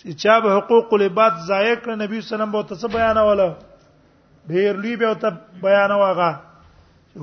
چې 0.00 0.10
چا 0.22 0.34
به 0.42 0.50
حقوق 0.56 0.92
العباد 0.94 1.38
ضایع 1.46 1.74
کړ 1.74 1.90
نبی 2.02 2.20
صلی 2.20 2.26
الله 2.26 2.26
علیه 2.26 2.26
وسلم 2.34 2.52
به 2.52 2.62
تاسو 2.70 2.88
بیانوله 2.88 3.56
ډیر 4.50 4.72
لوی 4.82 4.96
به 5.00 5.14
ته 5.14 5.30
بیانوغه 5.62 6.30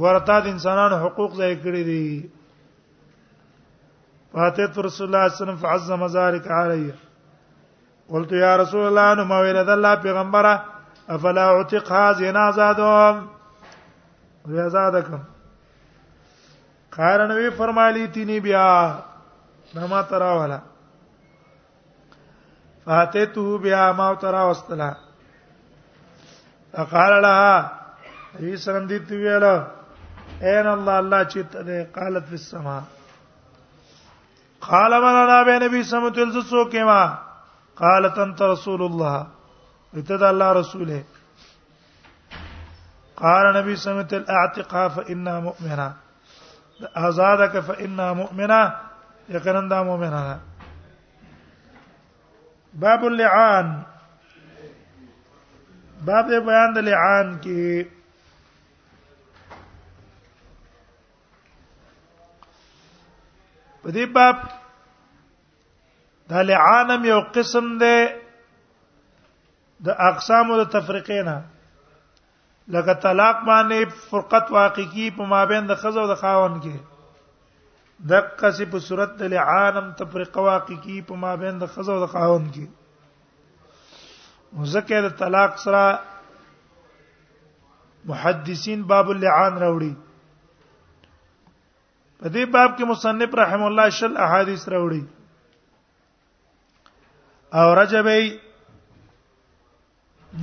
ورته 0.05 0.39
د 0.39 0.47
انسانانو 0.53 0.97
حقوق 1.05 1.33
ضایع 1.41 1.55
کړی 1.63 1.83
دي 1.91 2.29
فاتت 4.33 4.79
رسول 4.87 5.07
الله 5.07 5.27
صلی 5.27 5.27
الله 5.27 5.27
علیه 5.27 5.35
وسلم 5.35 5.63
فعظم 5.67 6.03
ذلك 6.07 6.47
علی 6.57 6.91
قلت 8.11 8.31
یا 8.39 8.51
رسول 8.63 8.85
الله 8.89 9.01
انه 9.13 9.23
ما 9.31 9.39
ویل 9.47 9.57
الله 9.63 9.95
پیغمبره 10.07 10.53
افلا 11.17 11.47
اعتق 11.53 11.91
هذه 11.91 12.31
نازادهم 12.31 13.27
وی 14.47 14.59
آزادکم 14.59 15.19
قال 16.97 17.19
نبی 17.31 17.49
فرمایلی 17.49 18.07
تینی 18.15 18.39
بیا 18.39 18.67
ما 19.75 20.01
تراولا 20.01 20.59
فاتته 22.85 23.57
بیا 23.57 23.91
ما 23.91 24.13
تراوستلا 24.13 24.93
فقال 26.73 27.21
لها 27.21 27.71
نبی 28.37 28.57
سلام 28.57 28.87
دې 28.87 28.99
ته 29.09 29.15
ویل 29.15 29.43
اين 30.41 30.67
الله 30.67 30.99
الله 30.99 31.23
چې 31.23 31.41
ته 31.53 31.87
قالت 31.95 32.25
في 32.27 32.33
السما 32.33 32.81
قال 34.67 34.91
من 35.01 35.15
انا 35.23 35.43
به 35.43 35.57
نبی 35.65 35.83
سم 35.83 36.09
تل 36.09 36.31
زو 36.41 36.69
کېما 36.69 37.17
قالت 37.81 38.17
انت 38.19 38.41
رسول 38.41 38.81
الله 38.81 39.25
اتدا 39.97 40.29
الله 40.29 40.53
رسوله 40.53 41.03
قال 43.17 43.53
نبی 43.57 43.75
سم 43.75 44.01
تل 44.01 44.23
اعتقها 44.29 44.87
فإنا 44.87 45.39
مؤمنا 45.39 45.93
آزادك 46.95 47.59
فإنا 47.59 48.13
مؤمنا 48.13 48.61
یقینا 49.29 49.59
دا 49.69 49.83
مؤمنانه 49.83 50.39
باب 52.79 53.05
اللعان 53.05 53.81
باب 56.05 56.25
بیان 56.27 56.73
د 56.73 56.77
لعان 56.87 57.27
کې 57.43 57.85
په 63.83 63.89
دې 63.95 64.05
باب 64.13 64.35
د 66.29 66.33
لعانم 66.51 67.05
یو 67.05 67.21
قسم 67.33 67.77
ده 67.81 68.05
د 69.85 69.89
اقسام 70.11 70.51
او 70.51 70.57
د 70.63 70.69
تفریقینا 70.71 71.41
لکه 72.75 72.93
طلاق 72.93 73.37
باندې 73.47 73.79
فرقت 74.09 74.51
واقع 74.51 74.83
کی 74.93 75.09
په 75.17 75.23
مابین 75.33 75.63
د 75.67 75.75
خزو 75.81 75.99
او 76.01 76.07
د 76.07 76.15
خاون 76.21 76.53
کې 76.63 76.75
دقه 78.09 78.51
سی 78.51 78.65
په 78.65 78.79
صورت 78.87 79.17
د 79.19 79.23
لعانم 79.33 79.91
تفریق 79.97 80.37
واقع 80.37 80.73
کی 80.83 81.01
په 81.07 81.15
مابین 81.25 81.59
د 81.59 81.67
خزو 81.73 81.99
د 82.05 82.09
خاون 82.11 82.49
کی 82.55 82.65
مزکه 84.57 85.01
د 85.01 85.15
طلاق 85.19 85.57
سره 85.59 85.99
محدثین 88.11 88.81
باب 88.91 89.09
اللعان 89.09 89.57
راوړي 89.57 89.93
په 92.19 92.29
دې 92.29 92.45
باب 92.55 92.77
کې 92.77 92.85
مصنف 92.91 93.35
رحم 93.41 93.63
الله 93.67 93.89
شل 93.97 94.17
احادیث 94.25 94.63
راوړي 94.75 95.03
او 97.59 97.73
رجبی 97.81 98.37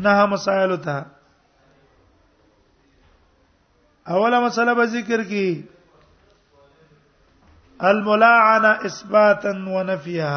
نه 0.06 0.26
مسائل 0.32 0.76
ته 0.86 0.96
اوله 4.14 4.40
مسله 4.46 4.74
به 4.80 4.84
ذکر 4.96 5.22
کی 5.32 5.46
الملاعنه 7.88 8.68
اثباتا 8.86 9.50
ونفيا 9.74 10.30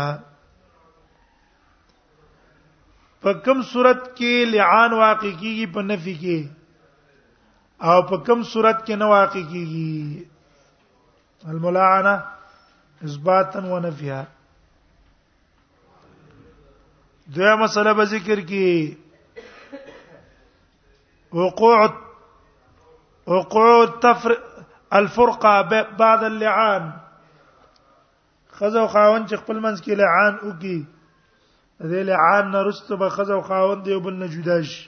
په 3.25 3.33
کوم 3.45 3.61
صورت 3.71 3.99
کې 4.05 4.45
لعان 4.53 4.93
واقع 4.99 5.31
کیږي 5.39 5.65
په 5.73 5.81
نفي 5.89 6.13
کې 6.21 6.39
او 7.89 7.97
په 8.11 8.15
کوم 8.29 8.39
صورت 8.53 8.79
کې 8.85 8.93
نه 9.03 9.07
واقع 9.15 9.43
کیږي 9.51 9.93
الملاعنه 11.55 12.13
اثباتا 13.11 13.59
ونفيا 13.73 14.21
دغه 17.35 17.53
مسله 17.65 17.91
به 18.01 18.09
ذکر 18.15 18.39
کی 18.49 18.67
وقوع 21.43 21.77
وقوع 23.37 23.73
التفرق 23.77 24.41
الفرقه 25.01 25.53
بعد 26.03 26.21
اللعان 26.23 26.83
خزو 28.57 28.81
خاون 28.87 29.25
چې 29.27 29.35
خپل 29.43 29.57
منځ 29.65 29.81
کې 29.83 29.93
لعان 30.01 30.33
وکي 30.47 30.77
دې 31.89 32.01
لعان 32.09 32.51
نه 32.51 32.59
رسته 32.67 32.95
به 33.03 33.07
خزو 33.15 33.39
خاون 33.47 33.77
دی 33.85 33.93
وبل 33.93 34.13
نه 34.19 34.27
جدا 34.33 34.59
شي 34.71 34.83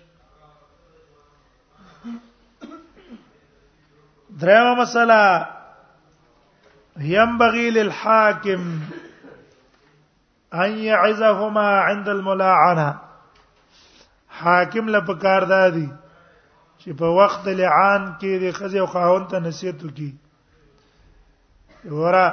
دریمه 4.44 4.74
مسله 4.82 5.24
ينبغي 7.16 7.68
للحاكم 7.78 8.62
ان 10.66 10.72
يعزهما 10.78 11.70
عند 11.90 12.08
الملاعنه 12.16 12.90
حاکم 14.40 14.84
لپکار 14.98 15.42
دادی 15.54 15.90
چې 16.80 16.90
په 17.04 17.08
وخت 17.22 17.44
لعان 17.48 18.04
کې 18.20 18.44
د 18.44 18.46
خزي 18.58 18.80
او 18.80 18.86
خاون 18.98 19.24
ته 19.34 19.38
نصیحت 19.52 19.80
وکي 19.86 20.12
ورا 22.02 22.28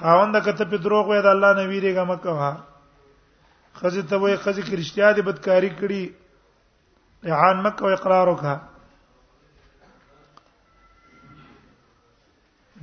خاوند 0.00 0.36
کته 0.44 0.64
په 0.70 0.76
دروغ 0.84 1.08
وې 1.08 1.20
د 1.24 1.28
الله 1.34 1.50
نه 1.58 1.64
ویریګه 1.72 2.04
مکه 2.10 2.32
ها 2.40 2.52
خزه 3.80 4.02
ته 4.10 4.16
وې 4.22 4.34
خزه 4.44 4.62
کې 4.66 4.74
رښتیا 4.80 5.08
دي 5.16 5.22
بدکاری 5.28 5.70
کړي 5.80 6.02
اعان 7.34 7.56
مکه 7.64 7.80
او 7.84 7.90
اقرار 7.96 8.26
وکړه 8.30 8.56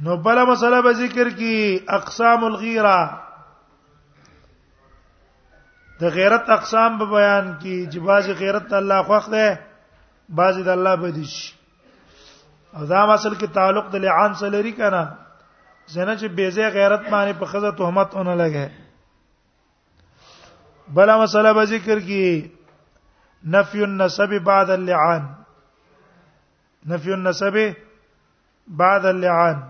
نو 0.04 0.15
بل 0.26 0.38
مسله 0.49 0.82
به 0.86 0.91
ذکر 1.06 1.28
کی 1.38 1.54
اقسام 2.02 2.43
الغیره 2.45 2.97
د 5.99 6.10
غیرت 6.17 6.49
اقسام 6.58 6.91
به 6.99 7.06
بیان 7.17 7.45
کی 7.62 7.76
چې 7.91 7.97
بعضی 8.10 8.32
غیرت 8.41 8.73
الله 8.82 8.99
خوښ 9.08 9.26
ده 9.34 9.47
بعضی 10.41 10.63
د 10.63 10.69
الله 10.78 10.95
بدیش 11.04 11.36
او 12.76 12.86
دا 12.86 13.06
مسل 13.12 13.34
کې 13.39 13.47
تعلق 13.54 13.86
د 13.93 14.02
لعان 14.06 14.34
سره 14.41 14.49
لري 14.58 14.71
کنه 14.82 15.10
زنه 15.87 16.15
چې 16.17 16.27
بیزه 16.27 16.69
غیرت 16.69 17.09
باندې 17.09 17.33
په 17.39 17.45
خزه 17.45 17.71
تهمت 17.71 18.13
اونې 18.15 18.35
لګه 18.35 18.71
بلا 20.95 21.17
مسله 21.21 21.53
به 21.53 21.63
ذکر 21.65 21.99
کی 21.99 22.27
نفي 23.55 23.83
النسب 23.83 24.39
بعد 24.43 24.69
اللعان 24.69 25.33
نفي 26.85 27.13
النسب 27.13 27.57
بعد 28.67 29.05
اللعان 29.05 29.61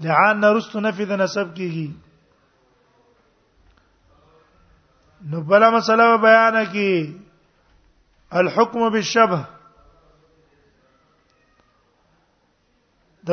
لعان 0.00 0.40
نرست 0.40 0.76
نفي 0.76 1.04
د 1.04 1.12
نسب 1.20 1.54
کیږي 1.54 1.88
نو 5.30 5.40
بلا 5.40 5.70
مسله 5.70 6.16
بیان 6.26 6.64
کی 6.72 7.18
الحكم 8.42 8.88
بالشبه 8.90 9.44
د 13.26 13.30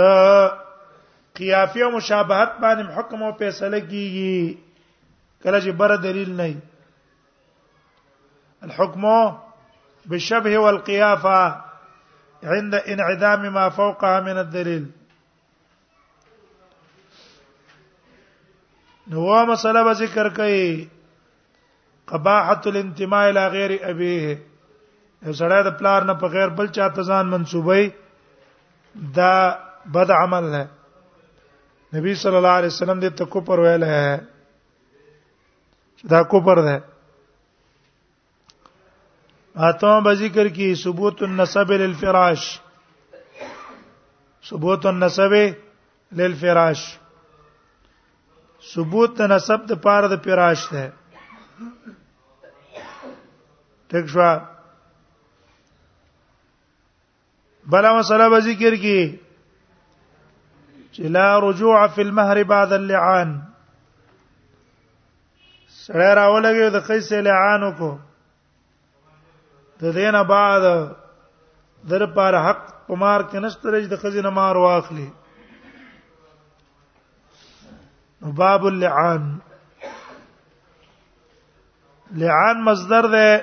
قیافه 1.40 1.80
او 1.88 1.92
مشابهت 1.98 2.52
باندې 2.64 2.84
حکم 2.98 3.20
او 3.26 3.32
فیصله 3.42 3.80
کیږي 3.92 4.36
کله 5.46 5.58
چې 5.66 5.72
بر 5.82 5.92
دلیل 6.06 6.32
نه 6.40 6.48
الحكم 8.66 9.04
بالشبه 10.14 10.54
والقيافه 10.66 11.42
عند 12.56 12.74
انعدام 12.94 13.42
ما 13.60 13.66
فوقها 13.78 14.16
من 14.30 14.38
الدليل 14.46 14.86
نو 19.12 19.28
مسله 19.52 19.80
به 19.90 19.94
ذکر 20.02 20.28
کوي 20.42 20.66
قباحه 22.14 22.62
الانتماء 22.74 23.22
الى 23.30 23.44
غير 23.56 23.72
ابيه 23.94 24.24
یو 25.26 25.34
سړی 25.40 25.60
د 25.68 25.80
پلار 25.80 26.02
نه 26.12 26.18
په 26.26 26.36
غیر 26.36 26.50
بل 26.60 26.68
چاته 26.80 27.04
ځان 27.14 27.26
منسوبوي 27.36 27.88
دا 29.16 29.34
بد 29.96 30.12
عمل 30.18 30.44
نه 30.58 30.68
نبی 31.96 32.14
صلی 32.22 32.36
الله 32.36 32.56
علیه 32.60 32.68
وسلم 32.76 33.00
دې 33.04 33.12
ته 33.18 33.24
کوپر 33.36 33.60
ویل 33.64 33.84
ہے 33.92 34.08
دا 36.10 36.22
کوپر 36.32 36.62
ده 36.68 36.76
اته 39.68 40.00
به 40.08 40.14
ذکر 40.22 40.48
کی 40.58 40.68
ثبوت 40.84 41.24
النسب 41.28 41.72
للفراش 41.72 42.42
ثبوت 44.50 44.86
النسب 44.92 45.34
للفراش 46.20 46.80
ثبوت 48.74 49.22
نسب 49.34 49.60
د 49.72 49.82
پاره 49.86 50.08
د 50.12 50.16
فراش 50.26 50.66
ده 50.74 50.84
ټیک 53.96 54.06
شو 54.14 54.30
بلا 57.76 57.94
مسله 57.98 58.30
به 58.36 58.40
ذکر 58.50 58.76
کی 58.86 59.00
چې 60.94 61.04
لا 61.16 61.40
رجوع 61.46 61.78
فی 61.96 62.02
المهر 62.02 62.44
بعد 62.52 62.74
اللعان 62.78 63.36
سره 65.80 66.14
راولګي 66.14 66.70
د 66.76 66.86
قیس 66.88 67.12
لعان 67.28 67.72
کو 67.78 67.90
د 69.82 69.94
دینه 69.98 70.22
بعد 70.32 70.64
در 71.92 72.06
پر 72.16 72.34
حق 72.48 72.64
پمار 72.88 73.22
کې 73.32 73.90
د 73.94 74.02
خزینه 74.02 74.30
مار 74.40 74.58
واخلي 74.64 75.10
باب 78.40 78.66
اللعان 78.66 79.30
لعان 82.22 82.58
مصدر 82.64 83.06
ده 83.16 83.42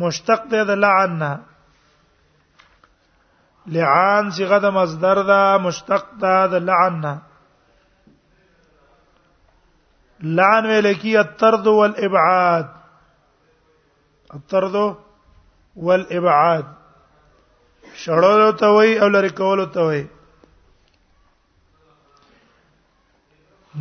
مشتق 0.00 0.42
ده 0.50 0.64
د 0.64 0.70
لعان 3.74 4.26
صيغه 4.30 4.58
د 4.64 4.70
مصدر 4.78 5.18
ده 5.30 5.38
مشتق 5.66 6.04
ده 6.24 6.34
د 6.52 6.64
لعن 6.66 7.00
لعن 10.40 10.66
ویلکی 10.66 11.14
الطرد 11.22 11.66
والابعاد 11.66 12.68
الطرد 14.34 14.76
والابعاد 15.76 16.66
شړلو 18.02 18.50
ته 18.60 18.66
وای 18.76 18.92
او 19.04 19.08
لری 19.14 19.30
کولو 19.42 19.66
ته 19.74 19.80
وای 19.88 20.04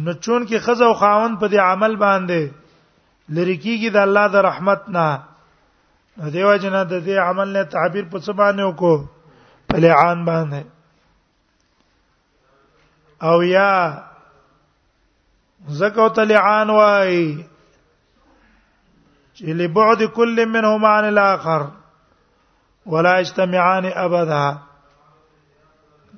نو 0.03 0.09
چون 0.23 0.41
کې 0.47 0.57
خزه 0.67 0.85
او 0.85 0.93
خاون 0.99 1.31
په 1.39 1.45
دې 1.47 1.59
عمل 1.71 1.93
باندې 2.03 2.41
لری 3.39 3.57
کیږي 3.63 3.89
د 3.95 3.97
الله 4.07 4.25
د 4.35 4.37
رحمت 4.49 4.81
نه 4.97 5.07
دیو 6.35 6.53
جنا 6.65 6.81
د 6.83 6.93
دې 7.05 7.15
عمل 7.29 7.47
نه 7.57 7.63
تعبیر 7.75 8.05
په 8.13 8.17
څه 8.25 8.31
باندې 8.39 8.63
وکړو 8.69 8.97
په 9.75 9.79
لعان 9.85 10.19
باندې 10.25 10.61
او 13.27 13.41
یا 13.55 13.71
زکو 15.79 16.07
تلعان 16.17 16.69
وای 16.79 17.19
چې 19.37 19.43
لبعد 19.61 20.01
كل 20.19 20.45
منهما 20.53 20.89
عن 20.97 21.05
الاخر 21.11 21.61
ولا 22.95 23.13
اجتمعان 23.25 23.85
ابدا 24.05 24.45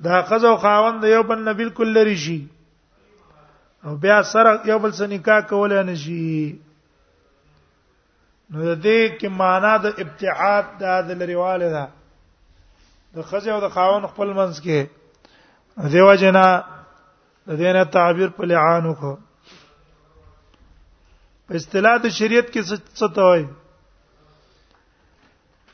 دا 0.06 0.22
قزو 0.30 0.56
خاوند 0.64 1.04
یو 1.10 1.22
بل 1.22 1.38
نه 1.44 1.52
بالکل 1.62 1.94
لري 1.98 2.16
شي 2.24 2.38
او 3.84 3.96
بیا 4.04 4.22
سره 4.22 4.60
یو 4.72 4.78
بل 4.86 4.92
سره 4.98 5.06
نکاح 5.14 5.40
کول 5.50 5.78
نه 5.84 5.94
شي 5.94 6.58
نو 8.50 8.64
د 8.64 8.76
دې 8.82 9.20
کې 9.20 9.26
معنا 9.38 9.76
د 9.76 9.86
ابتعاد 9.86 10.64
د 11.08 11.16
لريواله 11.22 11.68
ده 11.78 11.88
د 13.14 13.22
خځه 13.28 13.50
او 13.54 13.60
د 13.66 13.68
خاون 13.74 14.02
خپل 14.12 14.28
منځ 14.38 14.54
کې 14.64 14.78
دیو 15.92 16.08
جنا 16.20 16.48
د 17.48 17.50
دینه 17.60 17.84
تعبیر 17.96 18.28
په 18.36 18.42
لعان 18.50 18.82
وکړو 18.86 19.14
په 21.46 21.52
اصطلاح 21.60 21.96
د 22.04 22.08
شریعت 22.18 22.46
کې 22.52 22.60
څه 22.98 23.06
ته 23.16 23.22
وایي 23.28 23.46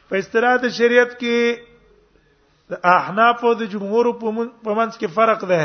په 0.08 0.14
اصطلاح 0.22 0.54
د 0.64 0.66
شریعت 0.78 1.10
کې 1.20 1.36
د 2.70 2.72
احناف 2.98 3.38
او 3.46 3.52
د 3.60 3.62
جمهور 3.72 4.04
په 4.64 4.70
منځ 4.78 4.92
کې 5.00 5.08
فرق 5.18 5.40
ده 5.50 5.62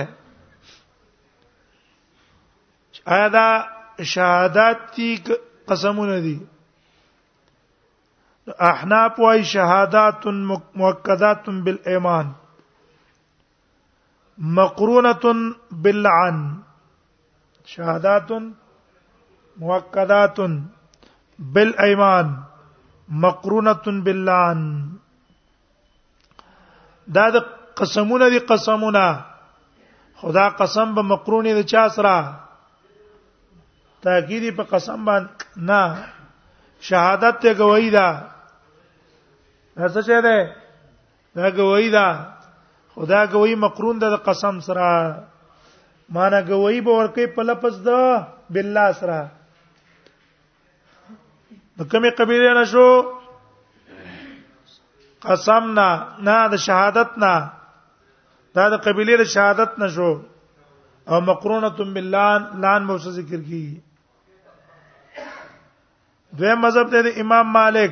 آیا 3.16 3.28
دا 3.38 3.48
شهادت 4.14 4.78
دي 4.96 5.10
قسمونه 5.70 6.16
دي 6.26 6.38
احناف 8.72 9.14
وای 9.20 9.40
شهادات 9.52 10.24
مؤکدات 10.80 11.44
بالایمان 11.66 12.28
مقرونه 14.58 15.14
بالعن 15.84 16.38
شهادات 17.72 18.30
مؤکدات 19.64 20.38
بالایمان 21.54 22.28
مقرونه 23.24 23.74
باللعن 24.06 24.62
دا 27.16 27.26
د 27.30 27.46
قسمونه 27.78 28.28
دي 28.30 28.40
قسمونه 28.40 29.08
خدا 30.20 30.46
قسم 30.60 30.88
به 30.96 31.02
مقرونه 31.12 31.52
د 31.62 31.62
چا 31.72 31.84
سره 31.96 32.16
تاکید 34.04 34.44
په 34.58 34.64
قسم 34.72 35.02
باندې 35.06 35.46
نه 35.68 35.82
شهادت 36.88 37.40
ته 37.46 37.54
گواہی 37.58 37.90
ده 37.96 38.06
څه 39.94 40.02
شه 40.10 40.20
ده 40.28 40.38
دا 41.40 41.48
گواہی 41.58 41.90
ده 41.96 42.06
خدا 42.96 43.22
گواہی 43.34 43.56
مقرون 43.66 43.96
ده 44.04 44.08
قسم 44.30 44.56
سره 44.68 44.88
معنا 46.18 46.40
گواہی 46.50 46.80
به 46.88 46.92
ورکه 47.02 47.24
په 47.38 47.42
لفظ 47.50 47.74
ده 47.88 48.00
بالله 48.56 48.88
سره 49.02 49.20
د 51.80 51.82
کومې 51.92 52.10
قبیله 52.22 52.52
نشو 52.62 52.90
قسم 55.28 55.64
نه 55.76 55.90
نه 56.24 56.48
د 56.56 56.58
شهادت 56.70 57.12
نه 57.26 57.36
دا 58.56 58.66
د 58.70 58.72
قبیله 58.88 59.14
د 59.24 59.26
شهادت 59.36 59.72
نشو 59.86 60.12
او 61.10 61.16
مقرونه 61.28 61.70
بالله 61.70 62.30
لان 62.66 62.82
مو 62.88 62.94
ذکر 63.06 63.24
کیږي 63.24 63.68
دویم 66.40 66.60
مذهب 66.66 66.90
ته 66.92 67.00
د 67.06 67.18
امام 67.22 67.48
مالک 67.58 67.92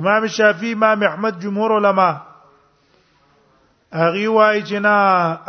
امام 0.00 0.22
شافعي 0.36 0.72
امام 0.76 1.02
احمد 1.08 1.34
جمهور 1.44 1.70
علما 1.78 2.08
اغي 4.06 4.26
وايي 4.36 4.60
چې 4.68 4.76
نه 4.86 4.96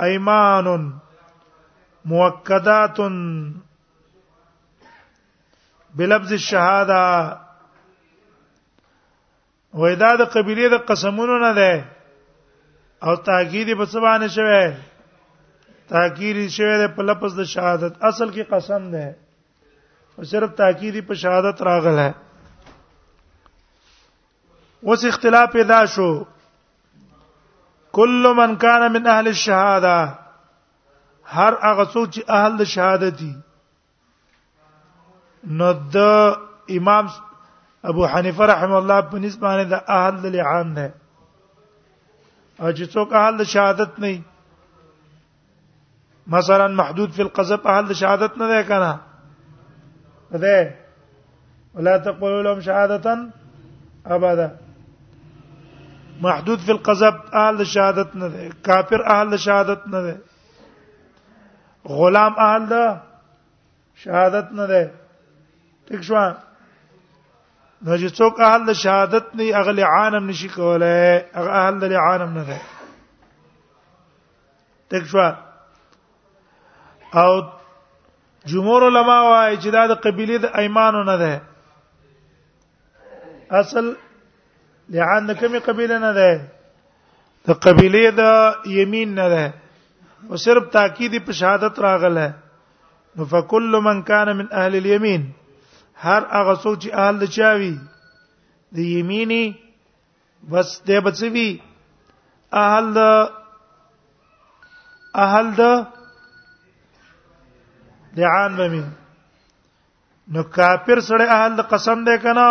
ايمان 0.07 0.91
مؤکدات 2.13 2.97
بلفظ 5.99 6.31
الشهاده 6.39 7.01
وېدا 9.81 10.11
د 10.21 10.31
قبيله 10.35 10.69
د 10.73 10.77
قسمونو 10.89 11.37
نه 11.45 11.51
ده 11.59 11.85
او 13.07 13.15
تاکید 13.29 13.69
په 13.79 13.85
سبانه 13.93 14.27
شوه 14.35 14.61
تاکید 15.95 16.37
شوه 16.57 16.87
په 16.97 17.01
لفظ 17.11 17.31
د 17.39 17.43
شهادت 17.55 17.93
اصل 18.11 18.29
کې 18.35 18.45
قسم 18.53 18.83
ده 18.91 19.05
صرف 20.23 20.53
تاکیدی 20.57 21.01
په 21.07 21.13
شهادت 21.21 21.61
راغله 21.63 22.13
اوس 24.89 25.01
اختلاف 25.05 25.47
پیدا 25.53 25.85
شو 25.95 26.07
کل 27.99 28.23
من 28.37 28.51
کان 28.63 28.83
من 28.93 29.03
اهل 29.15 29.27
الشهاده 29.27 29.95
هر 31.25 31.57
هغه 31.63 31.83
څوک 31.85 32.09
چې 32.13 32.21
اهل 32.39 32.59
شهادت 32.73 33.13
دي 33.21 33.33
نو 35.61 35.67
د 35.95 35.97
امام 36.77 37.03
ابو 37.93 38.03
حنیفه 38.13 38.43
رحم 38.51 38.73
الله 38.77 38.99
په 39.09 39.17
نسبانه 39.23 39.63
د 39.73 39.75
اهل 39.95 40.23
لعام 40.37 40.69
نه 40.73 40.93
او 42.59 42.71
چې 42.71 42.83
څوک 42.95 43.07
اهل 43.23 43.37
شهادت 43.55 43.91
نه 44.05 44.13
مثلا 46.37 46.67
محدود 46.77 47.11
فی 47.19 47.27
القذف 47.27 47.67
اهل 47.73 47.93
شهادت 48.03 48.37
نه 48.43 48.47
ده 48.53 48.61
کنه 48.71 48.93
ده 50.31 50.75
ولا 51.73 51.97
تقولوا 51.97 52.43
لهم 52.43 52.61
شهادة 52.61 53.27
ابدا 54.05 54.57
محدود 56.21 56.59
في 56.59 56.71
القذب 56.71 57.15
اهل 57.33 57.67
شهادت 57.67 58.15
نه 58.15 58.49
كافر 58.63 59.05
اهل 59.05 59.39
شهادت 59.39 59.87
نه 59.87 60.17
غلام 61.87 62.33
اهل 62.39 62.65
ده 62.69 63.01
شهادت 63.95 64.51
نه 64.51 64.65
ده 64.67 64.91
ٹھیک 65.89 66.01
شو 66.03 66.15
نو 67.85 67.95
چې 68.01 68.07
څوک 68.17 68.39
اهل 68.45 68.75
شهادت 68.75 69.35
نه 69.35 69.57
اغلی 69.63 69.81
عالم 69.83 70.29
نشي 70.29 70.47
کوله 70.47 71.25
هغه 71.33 71.67
اهل 71.67 71.79
لري 71.79 71.95
عالم 71.95 72.33
نه 72.37 72.43
ده 74.91 75.03
شو 75.05 75.29
او 77.19 77.31
جمهور 78.51 78.81
علما 78.87 79.19
وايي 79.29 79.55
چې 79.63 79.69
دا 79.75 79.83
د 79.91 80.01
قبيله 80.05 80.37
د 80.41 80.51
ايمانو 80.63 81.03
نه 81.09 81.15
ده 81.21 81.33
اصل 83.59 83.85
لعان 84.95 85.27
کومي 85.39 85.59
قبيله 85.67 85.97
نه 86.05 86.11
ده 86.17 86.31
د 87.49 87.59
قبيله 87.67 88.03
د 88.19 88.69
يمين 88.77 89.09
نه 89.21 89.27
ده 89.35 89.45
او 90.29 90.35
صرف 90.45 90.65
تاکید 90.75 91.13
په 91.29 91.37
شهادت 91.39 91.75
راغله 91.87 92.27
نو 93.15 93.23
فکل 93.33 93.71
من 93.87 93.97
کان 94.11 94.31
من 94.43 94.47
اهل 94.51 94.75
اليمين 94.81 95.23
هر 96.03 96.21
هغه 96.37 96.53
څوک 96.63 96.75
چې 96.83 96.89
اهل 96.93 97.27
چاوي 97.35 97.75
د 98.77 98.91
يميني 98.91 99.43
بس 100.53 100.69
دې 100.87 100.97
بچوي 101.09 101.49
اهل 102.65 102.93
د 102.97 103.29
اهل 105.25 105.47
د 105.63 105.85
دعان 108.17 108.55
بمي 108.55 108.83
نو 110.33 110.43
کافر 110.55 110.99
سره 111.07 111.23
اهل 111.35 111.61
قسم 111.71 112.03
دی 112.05 112.17
کنه 112.23 112.49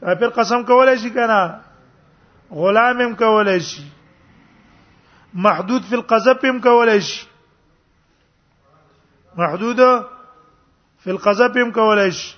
کافر 0.00 0.28
قسم 0.36 0.62
کولای 0.70 0.98
شي 0.98 1.10
کنه 1.10 1.40
غلام 2.50 3.00
هم 3.00 3.16
کولای 3.16 3.60
شي 3.60 3.84
محدود 5.34 5.82
فی 5.82 5.94
القذف 5.94 6.44
هم 6.44 6.60
کولای 6.60 7.00
شي 7.00 7.26
محدود 9.36 9.80
فی 10.98 11.10
القذف 11.10 11.56
هم 11.56 11.72
کولای 11.72 12.12
شي 12.12 12.36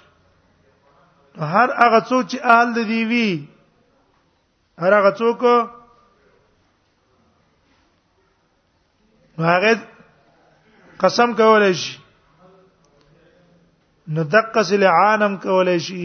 هر 1.39 1.71
هغه 1.79 2.01
څوک 2.09 2.27
چې 2.31 2.39
اهل 2.43 2.73
د 2.75 2.79
دی 2.89 3.05
وی 3.05 3.49
هر 4.81 4.93
هغه 4.95 5.11
څوک 5.19 5.43
هغه 9.39 9.94
قسم 11.05 11.33
کولای 11.40 11.75
شي 11.81 11.95
نو 14.14 14.21
دقه 14.35 14.61
لعانم 14.85 15.35
کولای 15.43 15.81
شي 15.87 16.05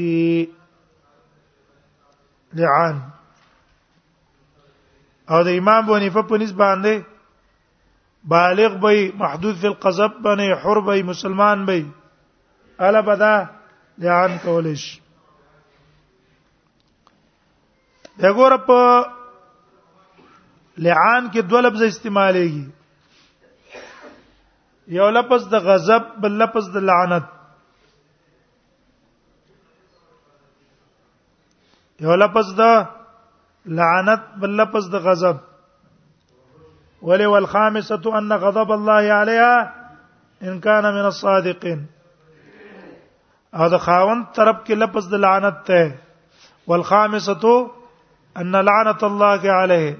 لعان 2.61 2.95
او 5.33 5.39
د 5.47 5.49
امام 5.59 5.81
بونی 5.89 6.09
په 6.15 6.21
پنځ 6.31 6.51
باندې 6.61 6.93
بالغ 8.33 8.71
به 8.85 8.91
محدود 9.21 9.55
فی 9.61 9.67
القذب 9.69 10.11
باندې 10.25 10.47
حر 10.63 10.77
به 10.87 10.93
مسلمان 11.11 11.57
به 11.69 11.85
الا 12.87 13.01
بدا 13.11 13.33
لعان 14.05 14.33
کولای 14.47 14.75
شي 14.81 14.93
دغه 18.25 18.57
په 18.71 18.81
لعان 20.87 21.31
کې 21.31 21.39
دوه 21.49 21.61
لفظ 21.67 21.81
استعمالېږي 21.89 22.67
یو 24.97 25.09
لفظ 25.15 25.43
د 25.53 25.61
غضب 25.67 26.03
بل 26.21 26.33
لفظ 26.43 26.65
د 26.75 26.83
لعنت 26.89 27.25
یو 32.05 32.13
لفظ 32.23 32.47
د 32.59 32.61
لعنت 33.79 34.21
بل 34.43 34.51
لفظ 34.61 34.85
د 34.95 35.03
غضب 35.07 35.37
ولي 37.09 37.25
والخامسه 37.33 38.03
ان 38.21 38.33
غضب 38.45 38.71
الله 38.77 39.03
عليها 39.19 39.55
ان 40.49 40.59
كان 40.59 40.83
من 40.97 41.05
الصادقين 41.13 41.85
او 43.55 43.77
خاون 43.85 44.19
طرف 44.39 44.57
کې 44.65 44.75
لفظ 44.85 45.05
د 45.13 45.23
لعنت 45.27 45.57
ته 45.67 45.95
والخامسه 46.73 47.43
ان 48.41 48.55
لعنت 48.73 49.03
الله 49.11 49.41
عليه 49.59 49.93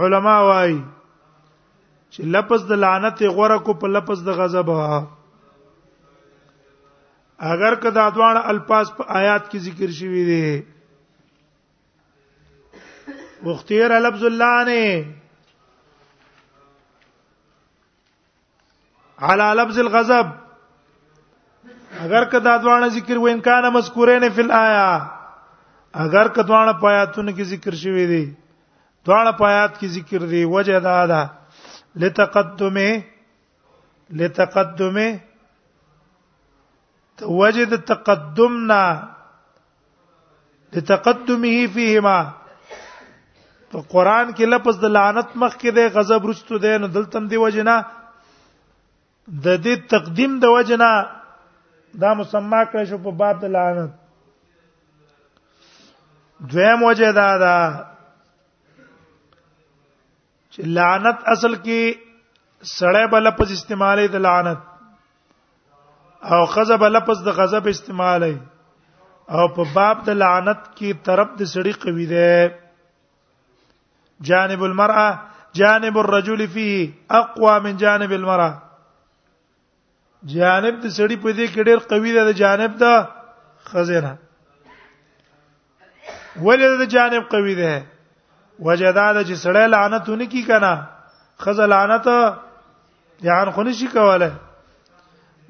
علما 0.03 0.35
وایي 0.49 0.75
چې 2.13 2.21
لفظ 2.39 2.67
د 2.73 2.81
لعنت 2.83 3.25
غوړه 3.37 3.65
کو 3.69 3.77
په 3.85 3.93
لفظ 3.97 4.27
د 4.29 4.37
غضب 4.43 4.69
ها 4.77 4.99
اگر 7.49 7.75
کدا 7.81 8.07
دوان 8.15 8.37
الفاظ 8.37 8.87
په 8.97 9.03
آیات 9.19 9.49
کې 9.51 9.59
ذکر 9.65 9.89
شوی 9.99 10.23
دي 10.29 10.43
مختیر 13.45 13.99
لفظ 13.99 14.23
الله 14.27 14.65
نه 14.67 14.99
على 19.29 19.47
لفظ 19.61 19.79
الغضب 19.85 20.27
اگر 22.03 22.23
کدا 22.35 22.55
دوانه 22.67 22.89
ذکر 22.99 23.17
و 23.23 23.25
امکان 23.33 23.69
مذکورین 23.79 24.27
فی 24.35 24.41
الایا 24.41 24.85
اگر 26.05 26.27
کدوانه 26.37 26.73
پیاتونه 26.85 27.31
کی 27.39 27.43
ذکر 27.53 27.73
شوی 27.83 28.05
دی 28.13 28.23
دوانه 29.05 29.31
پیات 29.41 29.79
کی 29.79 29.87
ذکر 29.97 30.21
دی 30.35 30.43
وجه 30.55 30.79
دا 30.89 30.93
دا 31.15 31.25
لتقدمه 32.05 32.89
لتقدمه 34.23 35.19
وجد 37.23 37.81
تقدمنا 37.81 39.11
لتقدمه 40.73 41.67
فيهما 41.67 42.31
تو 43.71 43.81
قران 43.93 44.31
کې 44.33 44.45
لفظ 44.55 44.79
د 44.83 44.93
لعنت 44.97 45.35
مخ 45.43 45.53
کې 45.53 45.75
دی 45.75 45.85
غضب 45.97 46.25
رستو 46.29 46.57
دی 46.65 46.77
نو 46.83 46.87
دلتم 46.97 47.27
دی 47.33 47.37
وجنا 47.43 47.75
د 49.45 49.61
دې 49.63 49.75
تقدیم 49.95 50.39
د 50.39 50.45
وجنا 50.57 50.89
دا 52.03 52.13
مسما 52.13 52.63
کړ 52.63 52.85
شو 52.89 52.97
په 53.05 53.11
باب 53.23 53.39
د 53.41 53.45
لعنت 53.57 53.91
دویم 56.53 56.83
وجه 56.83 57.11
دا 57.19 57.27
دا 57.45 57.57
چې 60.51 60.61
لعنت 60.79 61.23
اصل 61.37 61.55
کې 61.55 61.99
سړی 62.63 63.07
بل 63.11 63.31
په 63.31 63.43
استعمالې 63.43 64.07
د 64.11 64.15
لعنت 64.27 64.59
او 66.29 66.43
غضب 66.45 66.83
لفظ 66.87 67.23
د 67.27 67.31
غضب 67.37 67.67
استعمالي 67.67 68.37
او 69.31 69.45
په 69.55 69.63
باب 69.75 69.97
د 70.07 70.17
لعنت 70.23 70.61
کې 70.77 70.89
طرف 71.05 71.29
د 71.39 71.47
سړي 71.53 71.73
قوی 71.85 72.05
دی 72.11 72.47
جانب 74.29 74.63
المرأه 74.63 75.09
جانب 75.59 75.97
الرجل 76.01 76.43
فيه 76.47 76.91
اقوى 77.21 77.53
من 77.63 77.77
جانب 77.85 78.11
المرأه 78.11 78.53
جانب 80.35 80.75
د 80.83 80.93
سړي 80.97 81.17
په 81.23 81.31
دې 81.37 81.45
کې 81.53 81.61
ډېر 81.67 81.79
قوی 81.91 82.11
دی 82.15 82.23
د 82.29 82.31
جانب 82.43 82.71
د 82.83 82.85
خزینه 83.71 84.13
ولې 86.45 86.67
د 86.85 86.93
جانب 86.97 87.23
قوی 87.33 87.55
دی 87.63 87.73
وجداد 88.59 89.15
چې 89.27 89.35
سړی 89.43 89.65
لعنتونه 89.73 90.25
کی 90.37 90.41
کنه 90.47 90.73
خزلانته 91.43 92.17
یعنی 93.29 93.51
خونی 93.55 93.73
شي 93.79 93.87
کوله 93.97 94.31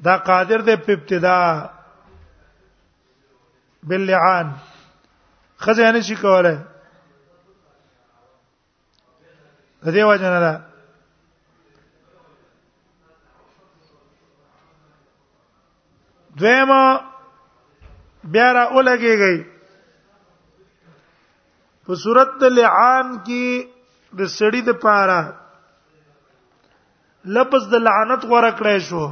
دا 0.05 0.15
قادر 0.27 0.59
دی 0.67 0.75
په 0.85 0.91
ابتدا 0.91 1.37
باللعان 3.87 4.47
خزه 5.65 5.91
نه 5.93 6.01
شي 6.07 6.15
کوله 6.21 6.53
د 9.85 9.95
دې 9.95 10.03
وجنه 10.09 10.39
ده 10.45 10.53
دویمه 16.39 16.81
بیا 18.33 18.49
را 18.53 18.63
ولګيږي 18.75 19.37
په 21.85 21.91
صورت 22.03 22.33
لعان 22.57 23.07
کې 23.25 23.45
د 24.17 24.29
سړی 24.37 24.61
د 24.67 24.71
پاره 24.83 25.19
لفظ 27.37 27.63
د 27.73 27.83
لعنت 27.87 28.21
غوړه 28.29 28.51
کړی 28.59 28.79
شو 28.87 29.03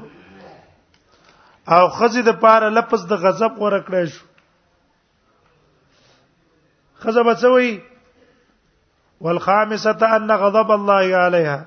او 1.75 1.87
خزه 1.97 2.21
د 2.27 2.31
پاره 2.43 2.69
لپس 2.77 3.01
د 3.09 3.13
غضب 3.23 3.51
غوړه 3.61 3.79
کړی 3.87 4.05
شو 4.13 4.23
خزه 7.01 7.23
بچوي 7.27 7.69
والخامسه 9.27 10.13
ان 10.17 10.31
غضب 10.43 10.71
الله 10.77 11.07
عليها 11.25 11.59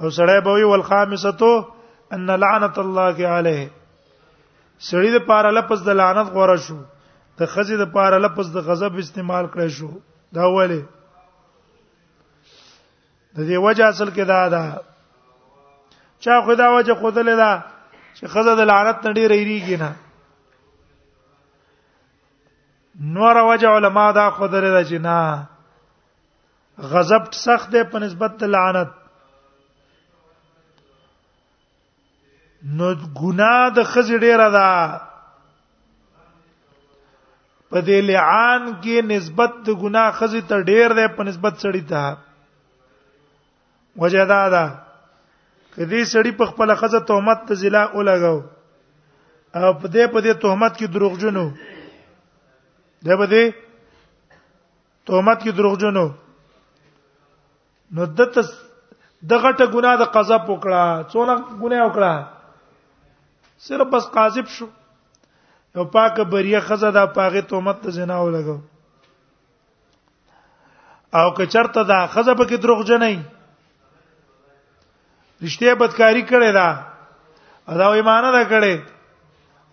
او 0.00 0.10
سړی 0.18 0.40
به 0.46 0.52
وي 0.56 0.64
والخامسه 0.70 2.12
ان 2.16 2.26
لعنت 2.44 2.78
الله 2.84 3.16
عليه 3.36 3.64
سړی 4.88 5.10
د 5.18 5.22
پاره 5.30 5.50
لپس 5.60 5.78
د 5.90 5.96
لعنت 6.00 6.28
غوړه 6.36 6.58
شو 6.66 6.78
د 7.40 7.54
خزه 7.54 7.76
د 7.84 7.94
پاره 7.94 8.18
لپس 8.26 8.46
د 8.58 8.68
غضب 8.70 8.98
استعمال 9.04 9.44
کړی 9.52 9.68
شو 9.78 9.90
دا 10.40 10.44
وله 10.56 10.82
د 13.36 13.38
دې 13.48 13.56
وجه 13.68 13.88
اصل 13.92 14.10
کې 14.10 14.24
دا 14.34 14.40
ده 14.52 14.62
چا 16.26 16.34
خدا 16.46 16.68
وجه 16.76 16.94
خدله 17.02 17.34
ده 17.44 17.50
چې 18.18 18.26
خزه 18.32 18.52
د 18.58 18.62
لعنت 18.70 18.98
نډې 19.06 19.24
ریریږي 19.32 19.76
نه 19.84 19.90
نور 23.16 23.36
وجه 23.48 23.68
علما 23.78 24.04
دا 24.18 24.26
خدره 24.36 24.70
ده 24.74 24.82
چې 24.90 24.98
نه 25.06 25.18
غضب 26.92 27.24
سخت 27.44 27.68
دی 27.72 27.82
په 27.90 27.98
نسبت 28.04 28.32
د 28.44 28.52
لعنت 28.54 28.90
نو 32.78 32.88
ګناه 33.20 33.68
د 33.80 33.90
خزه 33.90 34.16
ډیره 34.24 34.48
ده 34.56 34.68
په 37.70 37.78
دې 37.86 37.98
لعان 38.10 38.62
کې 38.80 38.96
نسبت 39.12 39.52
د 39.68 39.78
ګناه 39.84 40.10
خزه 40.18 40.40
ته 40.52 40.60
ډیر 40.72 40.88
دی 41.00 41.06
په 41.20 41.22
نسبت 41.28 41.54
سړی 41.66 41.84
ته 41.90 42.16
وجه 44.00 44.24
دا 44.32 44.42
ده 44.54 44.66
کدی 45.76 46.00
سړی 46.12 46.32
په 46.40 46.44
خپل 46.50 46.68
خزه 46.80 46.98
تهمت 47.08 47.40
ته 47.48 47.54
ضلع 47.62 47.80
ولګاو 47.96 48.38
او 49.56 49.72
په 49.80 49.86
دې 49.94 50.04
په 50.12 50.18
دې 50.24 50.32
تهمت 50.44 50.72
کې 50.78 50.86
دروغجنو 50.94 51.44
دا 53.06 53.10
به 53.20 53.26
دې 53.32 53.44
تهمت 55.10 55.38
کې 55.42 55.52
دروغجنو 55.58 56.06
نو 57.98 58.02
دته 58.20 58.42
دغه 59.34 59.50
ته 59.58 59.64
ګناه 59.74 59.96
د 60.04 60.06
قضا 60.16 60.38
پکړه 60.48 60.80
څونه 61.10 61.34
ګناه 61.60 61.82
وکړه 61.86 62.14
صرف 63.68 63.86
بس 63.94 64.04
قاذب 64.16 64.46
شو 64.56 64.66
یو 65.76 65.84
پاک 65.94 66.14
بریه 66.34 66.60
خزه 66.72 66.90
دا 67.00 67.04
پاغه 67.20 67.42
تهمت 67.54 67.78
ته 67.86 67.90
زنا 68.00 68.16
ولګاو 68.24 68.58
او 71.20 71.26
که 71.36 71.44
چرته 71.56 71.80
دا 71.92 72.00
خزه 72.06 72.34
به 72.34 72.44
کې 72.48 72.58
دروغجنې 72.64 73.16
رښتیا 75.44 75.74
بدکاری 75.80 76.22
کړي 76.30 76.50
دا 76.58 76.68
ادا 77.72 77.86
ایمانه 77.94 78.30
دا 78.36 78.42
کړي 78.52 78.74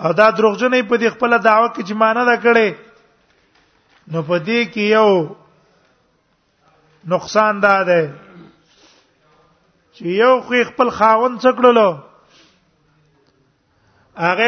ادا 0.09 0.27
دروغجنې 0.37 0.81
په 0.89 0.95
دې 1.01 1.09
خپل 1.15 1.31
دعوه 1.45 1.67
کې 1.75 1.81
جمانه 1.91 2.23
دا 2.31 2.35
کړي 2.45 2.69
نو 4.11 4.19
په 4.29 4.37
دې 4.47 4.59
کې 4.73 4.83
یو 4.97 5.09
نقصان 7.13 7.55
دا 7.65 7.75
ده 7.89 8.01
چې 9.95 10.03
یو 10.23 10.33
خو 10.47 10.55
خپل 10.71 10.89
خاون 10.97 11.33
څکړلو 11.43 11.89
هغه 14.25 14.47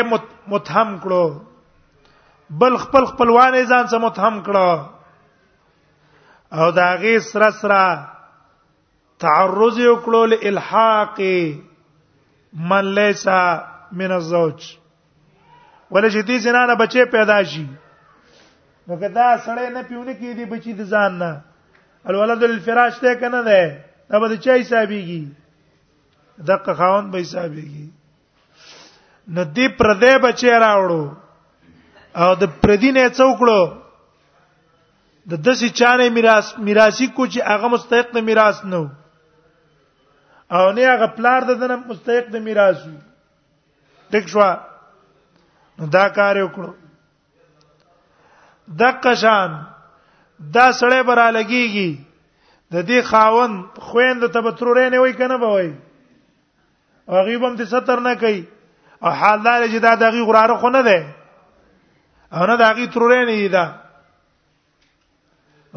متهم 0.51 0.89
کړو 1.03 1.25
بل 2.63 2.73
خپل 2.83 3.03
خپلوان 3.11 3.53
ځان 3.69 3.85
سم 3.93 4.01
متهم 4.07 4.35
کړو 4.45 4.71
او 6.59 6.71
دا 6.79 6.87
غي 7.03 7.13
سره 7.29 7.49
سره 7.61 7.81
تعرض 9.23 9.77
وکړو 9.79 10.21
له 10.31 10.39
الحاق 10.49 11.19
من 12.71 12.87
ليس 12.99 13.25
من 14.01 14.11
الزوج 14.19 14.59
ولې 15.91 16.09
چې 16.13 16.21
دې 16.27 16.37
زنا 16.45 16.61
نه 16.65 16.75
بچي 16.81 17.01
پیدا 17.13 17.37
شي 17.51 17.65
نو 18.87 18.93
کدا 18.99 19.37
سړی 19.45 19.69
نه 19.75 19.81
پیونه 19.91 20.13
کې 20.19 20.33
دي 20.39 20.45
بچي 20.53 20.71
د 20.79 20.81
ځان 20.95 21.11
نه 21.23 21.33
الولد 22.11 22.41
الفراش 22.47 22.95
ته 23.05 23.11
کنه 23.21 23.39
ده 23.45 23.61
دا 24.09 24.19
به 24.23 24.35
چا 24.37 24.57
حسابيږي 24.59 25.27
دغه 26.49 26.73
خاون 26.81 27.05
به 27.15 27.23
حسابيږي 27.23 27.87
نو 29.27 29.43
دې 29.43 29.67
پردې 29.79 30.11
بچي 30.27 30.49
راوړو 30.65 31.03
او 32.15 32.35
د 32.43 32.45
پردې 32.61 32.89
نه 32.99 33.05
څوکړو 33.15 33.61
د 35.33 35.35
دسي 35.49 35.69
چانه 35.81 36.05
میراث 36.19 36.47
میراثي 36.69 37.07
کو 37.07 37.23
چې 37.25 37.39
هغه 37.53 37.67
مستحق 37.77 38.07
نه 38.19 38.23
میراث 38.33 38.59
نه 38.75 38.79
وو 38.83 38.87
او 40.51 40.71
نه 40.71 40.81
هغه 40.93 41.07
پلار 41.17 41.41
د 41.49 41.51
دنه 41.61 41.75
مستحق 41.89 42.25
د 42.31 42.35
میراث 42.45 42.77
وي 42.87 42.97
ټیک 44.11 44.25
شو 44.33 44.41
نو 45.79 45.85
دا 45.97 46.05
کار 46.17 46.37
وکړو 46.43 46.71
د 48.81 48.83
قشان 49.03 49.51
دا 50.57 50.65
سړی 50.81 51.01
برا 51.09 51.27
لګیږي 51.37 51.97
د 52.73 52.85
دې 52.89 52.99
خاون 53.09 53.51
خويند 53.87 54.27
ته 54.33 54.39
به 54.45 54.51
ترورې 54.59 54.89
نه 54.91 54.99
وای 55.01 55.13
کنه 55.19 55.37
به 55.37 55.47
وای 55.55 55.71
هغه 57.15 57.37
به 57.41 57.47
هم 57.47 57.55
د 57.55 57.61
ستر 57.73 57.99
نه 58.07 58.15
کوي 58.21 58.41
او 59.03 59.09
حالدار 59.19 59.61
چې 59.67 59.77
دا 59.87 59.95
دغه 60.03 60.25
غراره 60.29 60.57
خو 60.61 60.69
نه 60.77 60.81
ده 60.81 61.15
او 62.35 62.45
نه 62.49 62.55
دغه 62.63 62.85
ترورې 62.91 63.23
نه 63.29 63.35
دی 63.41 63.49
دا 63.57 63.65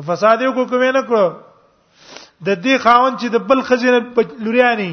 فساد 0.09 0.41
یو 0.43 0.53
کو 0.57 0.65
کوم 0.71 0.83
نه 0.83 1.01
کړو 1.07 1.27
د 2.46 2.59
دې 2.64 2.77
خاون 2.83 3.16
چې 3.20 3.29
د 3.35 3.46
بل 3.51 3.62
خزینه 3.68 3.98
لوريانی 4.46 4.92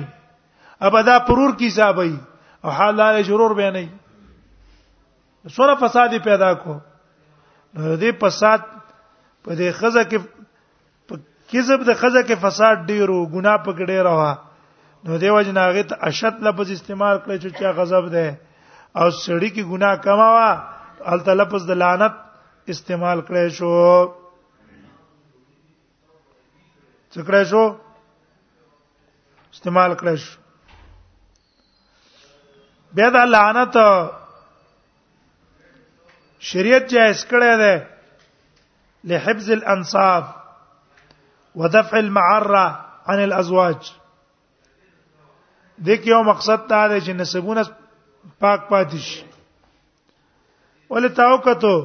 ابدا 0.88 1.18
پرور 1.28 1.54
کی 1.60 1.68
حسابي 1.68 2.16
او 2.64 2.70
حلال 2.78 3.22
شرور 3.28 3.52
به 3.60 3.70
نه 3.76 3.90
سره 5.58 5.76
فساد 5.82 6.16
پیدا 6.30 6.54
کو 6.64 6.74
نو 7.74 7.92
دې 7.96 8.12
فساد 8.24 8.60
په 9.44 9.56
دې 9.56 9.72
خزه 9.82 10.04
کې 10.04 10.20
کذب 11.54 11.86
د 11.88 11.94
خزه 12.02 12.22
کې 12.28 12.36
فساد 12.48 12.76
ډیرو 12.88 13.26
ګناه 13.34 13.58
پکړې 13.64 13.98
روا 14.10 14.36
نو 15.08 15.18
دیو 15.22 15.42
جناغه 15.48 15.84
ته 15.90 15.96
اشد 16.12 16.40
لفظ 16.48 16.72
استعمال 16.76 17.18
کړی 17.20 17.38
چې 17.38 17.60
چا 17.60 17.72
غضب 17.80 18.10
ده 18.10 18.40
او 18.98 19.10
سړی 19.10 19.50
کې 19.56 19.64
ګناه 19.64 19.96
کماوه 20.08 21.10
ال 21.16 21.20
تلفظ 21.32 21.68
د 21.72 21.82
لعنت 21.84 22.14
استعمال 22.74 23.22
کړی 23.22 23.48
شو 23.58 23.74
څه 27.16 27.24
کړای 27.28 27.46
شو 27.52 27.64
استعمال 29.56 29.92
کړای 30.00 30.18
شو 30.24 30.32
بیا 33.00 33.10
د 33.16 33.28
لعنت 33.34 33.76
شریعت 36.48 36.86
جایز 36.96 37.20
کړی 37.30 37.52
دی 37.62 37.74
لحفظ 39.12 39.50
الانصاف 39.50 40.26
ودفع 41.62 41.98
المعره 42.02 42.66
عن 43.12 43.20
الازواج 43.28 43.82
د 45.90 46.06
کیو 46.06 46.22
مقصد 46.32 46.62
دا 46.70 46.82
دی 46.88 47.00
چې 47.06 47.12
نسبونه 47.22 47.64
پاک 48.40 48.62
پاتې 48.70 48.98
شي 49.08 49.22
ولې 50.90 51.10
تاوکتو 51.20 51.76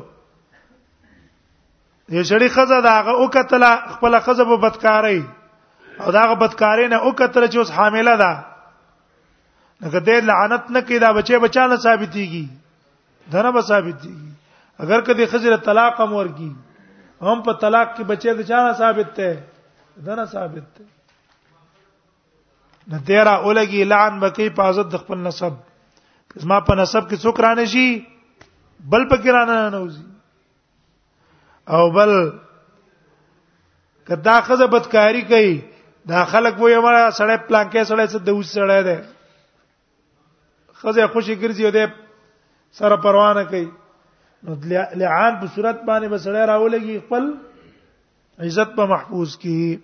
یې 2.10 2.22
شړی 2.30 2.48
خزه 2.54 2.78
داغه 2.86 3.12
او 3.22 3.26
کتله 3.36 3.70
خپل 3.96 4.14
خزه 4.28 4.44
په 4.52 4.56
بدکاری 4.62 5.18
او 6.04 6.12
داغه 6.16 6.34
بدکاری 6.42 6.86
نه 6.94 6.96
او 7.04 7.10
کتله 7.20 7.46
چې 7.52 7.56
اوس 7.62 7.70
حامله 7.76 8.14
ده 8.22 8.30
نګه 9.82 10.00
دې 10.06 10.16
لعنت 10.30 10.70
نه 10.76 10.80
کیدا 10.88 11.10
بچي 11.18 11.38
بچانه 11.44 11.76
ثابتيږي 11.84 12.44
دنه 13.34 13.50
به 13.58 13.62
ثابتيږي 13.70 14.86
اگر 14.86 15.00
کدی 15.10 15.26
خزر 15.34 15.56
طلاق 15.70 16.00
امر 16.06 16.28
کی 16.40 16.50
هم 17.22 17.38
په 17.48 17.58
طلاق 17.64 17.94
کې 17.96 18.10
بچي 18.10 18.34
د 18.40 18.48
چانه 18.52 18.72
ثابت 18.82 19.14
ته 19.20 19.40
دنه 20.08 20.24
ثابت 20.34 20.68
ته 20.78 20.88
نه 22.92 23.04
تیرا 23.10 23.34
اولګي 23.44 23.88
لعن 23.94 24.20
بکی 24.26 24.48
په 24.60 24.68
عزت 24.72 24.92
د 24.94 25.04
خپل 25.06 25.24
نسب 25.30 25.62
زما 26.44 26.60
په 26.70 26.80
نسب 26.84 27.10
کې 27.10 27.16
څوک 27.26 27.40
رانه 27.48 27.70
شي 27.76 27.88
بل 27.98 29.10
پکې 29.12 29.38
رانه 29.40 29.60
نه 29.60 29.70
نوځي 29.76 30.09
او 31.76 31.90
بل 31.94 32.12
کدا 34.08 34.40
خزه 34.46 34.66
بدکاری 34.74 35.20
کوي 35.32 35.50
دا 36.10 36.22
خلک 36.30 36.56
وې 36.58 36.78
ما 36.84 37.10
سړی 37.18 37.36
پلان 37.48 37.66
کې 37.72 37.82
سړی 37.90 38.06
څه 38.12 38.18
دوس 38.18 38.46
سړی 38.54 38.82
دی 38.82 38.98
خزه 40.80 41.06
خوشي 41.12 41.34
ګرځي 41.34 41.64
او 41.66 41.72
دې 41.72 41.86
سره 42.80 42.96
پروا 43.04 43.28
نه 43.38 43.44
کوي 43.44 43.72
نو 44.42 44.56
لعان 45.02 45.32
په 45.40 45.46
صورت 45.54 45.78
باندې 45.86 46.08
بسړی 46.12 46.42
راولږي 46.50 47.00
خپل 47.06 47.34
عزت 48.50 48.74
په 48.80 48.86
محفوظ 48.94 49.36
کی 49.36 49.80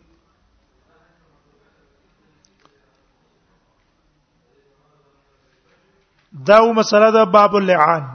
دا 6.51 6.59
مسله 6.72 7.11
د 7.14 7.31
باب 7.35 7.57
اللعان 7.59 8.12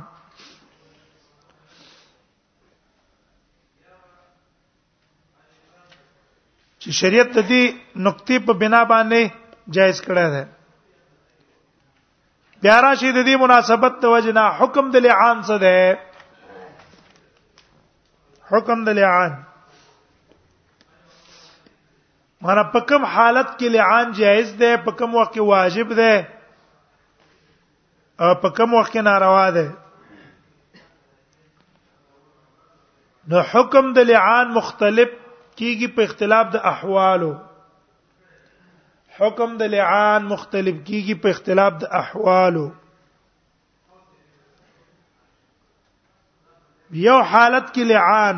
چې 6.91 6.99
شریعت 6.99 7.29
ته 7.35 7.41
دي 7.49 7.59
نقطې 8.05 8.37
په 8.47 8.53
بنا 8.61 8.79
باندې 8.91 9.21
جایز 9.75 9.97
کړی 10.05 10.27
دی 10.35 10.43
بیا 12.65 12.75
راشي 12.85 13.09
د 13.11 13.19
دې 13.27 13.35
مناسبت 13.43 13.93
ته 14.01 14.07
وجنا 14.13 14.45
حکم 14.61 14.85
د 14.95 14.97
لعان 15.05 15.37
څه 15.49 15.55
دی 15.65 15.77
حکم 18.51 18.77
د 18.89 18.91
لعان 18.99 19.31
مانا 22.43 22.63
په 22.75 22.79
کوم 22.91 23.03
حالت 23.13 23.49
کې 23.59 23.67
لعان 23.77 24.05
جائز 24.19 24.49
ده 24.65 24.71
په 24.89 24.95
کوم 24.97 25.15
وخت 25.19 25.31
کې 25.33 25.43
واجب 25.53 25.87
ده 26.01 26.11
او 28.23 28.31
په 28.43 28.49
کوم 28.59 28.69
وخت 28.73 28.91
کې 28.97 29.01
ناروا 29.11 29.47
ده 29.61 29.65
نو 33.33 33.41
حکم 33.55 33.85
د 34.01 34.07
لعان 34.13 34.47
مختلف 34.61 35.09
کیږي 35.61 35.87
په 35.95 36.01
اختلاف 36.09 36.45
د 36.53 36.57
احوالو 36.73 37.31
حکم 39.17 39.49
د 39.59 39.63
لعان 39.73 40.21
مختلف 40.33 40.77
کیږي 40.87 41.15
په 41.25 41.35
اختلاف 41.35 41.73
د 41.83 41.91
احوالو 42.01 42.63
یو 47.05 47.17
حالت 47.33 47.65
کې 47.73 47.83
لعان 47.91 48.37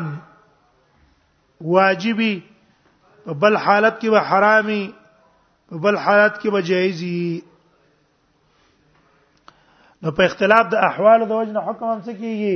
واجبي 1.74 2.34
په 3.28 3.32
بل 3.46 3.56
حالت 3.68 3.94
کې 4.00 4.08
به 4.14 4.20
حرامي 4.32 4.82
په 5.72 5.82
بل 5.88 5.96
حالت 6.08 6.34
کې 6.40 6.48
به 6.52 6.60
جایزي 6.72 7.22
نو 10.02 10.12
په 10.20 10.32
اختلاف 10.32 10.64
د 10.76 10.86
احوالو 10.92 11.24
د 11.32 11.34
وجنه 11.40 11.60
حکم 11.70 11.86
هم 11.90 12.00
څه 12.06 12.12
کیږي 12.22 12.54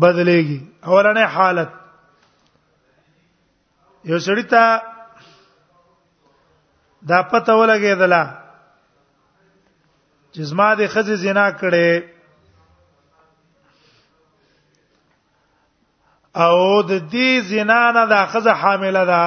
بدلېږي 0.00 0.58
اولنې 0.86 1.26
حالت 1.38 1.70
یو 4.08 4.18
سړی 4.26 4.42
ته 4.52 4.64
دا 7.08 7.18
پته 7.30 7.52
ولګېدله 7.60 8.22
چې 10.32 10.40
زما 10.50 10.68
د 10.78 10.88
خځې 10.92 11.14
زنا 11.24 11.46
کړې 11.60 11.90
او 16.44 16.58
د 16.82 16.92
دې 17.12 17.28
زنا 17.50 17.80
نه 17.96 18.04
د 18.06 18.14
خځه 18.32 18.50
حامله 18.62 19.04
ده 19.10 19.22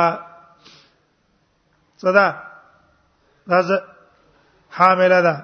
صدا 2.02 2.28
دا 3.50 3.78
حامله 4.78 5.20
ده 5.26 5.36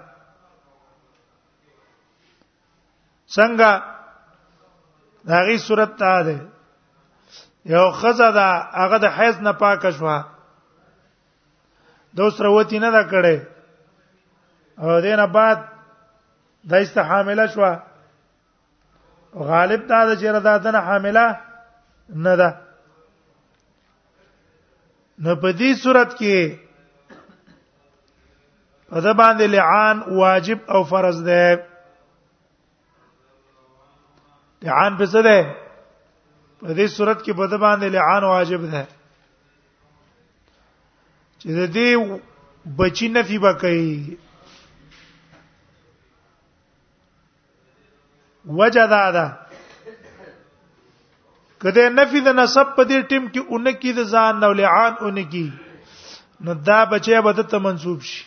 څنګه 3.36 3.70
داغي 5.30 5.58
صورت 5.68 5.92
ته 6.00 6.12
ده 6.26 6.36
یو 7.66 7.92
خزه 7.92 8.30
دا 8.32 8.50
هغه 8.82 8.98
د 9.04 9.06
حیض 9.16 9.36
نه 9.42 9.52
پاک 9.54 9.92
شوه 9.92 10.24
دوسره 12.18 12.48
وتی 12.50 12.80
نه 12.80 12.92
دا 12.92 13.04
کړي 13.12 13.42
او 14.82 15.02
دینه 15.02 15.28
بعد 15.28 15.68
دایسته 16.70 17.02
حامله 17.02 17.48
شوه 17.48 17.80
غالب 19.36 19.88
دا 19.88 20.16
چې 20.16 20.24
ردا 20.26 20.58
دنه 20.58 20.80
حامله 20.80 21.38
نه 22.10 22.36
ده 22.36 22.50
نو 25.24 25.36
په 25.36 25.52
دې 25.60 25.72
صورت 25.84 26.12
کې 26.20 26.58
په 28.90 29.00
ده 29.04 29.14
باندې 29.14 29.44
لعان 29.56 29.98
واجب 30.20 30.60
او 30.74 30.84
فرض 30.84 31.24
ده 31.30 31.66
لعان 34.62 34.98
په 34.98 35.06
څه 35.06 35.22
ده 35.28 35.40
په 36.62 36.70
دې 36.78 36.88
صورت 36.96 37.20
کې 37.26 37.32
بد 37.40 37.54
باندې 37.64 37.88
لعان 37.96 38.24
واجب 38.34 38.64
ده 38.74 38.84
چې 41.44 41.48
د 41.58 41.60
دې 41.76 41.90
بچی 42.80 43.08
نفي 43.18 43.38
بکای 43.46 43.86
وجدا 48.60 49.06
ده 49.16 49.28
کله 51.62 51.88
نفي 52.02 52.20
د 52.28 52.36
نسب 52.40 52.68
په 52.76 52.84
دې 52.90 53.00
ټیم 53.10 53.24
کې 53.34 53.42
اونکی 53.52 53.92
د 54.02 54.12
ځان 54.16 54.34
نو 54.46 54.50
لعان 54.62 54.94
اونکی 55.08 55.48
نو 56.48 56.54
دا 56.72 56.80
بچي 56.92 57.14
به 57.26 57.32
د 57.40 57.50
ته 57.54 57.58
منسوب 57.68 58.00
شي 58.12 58.20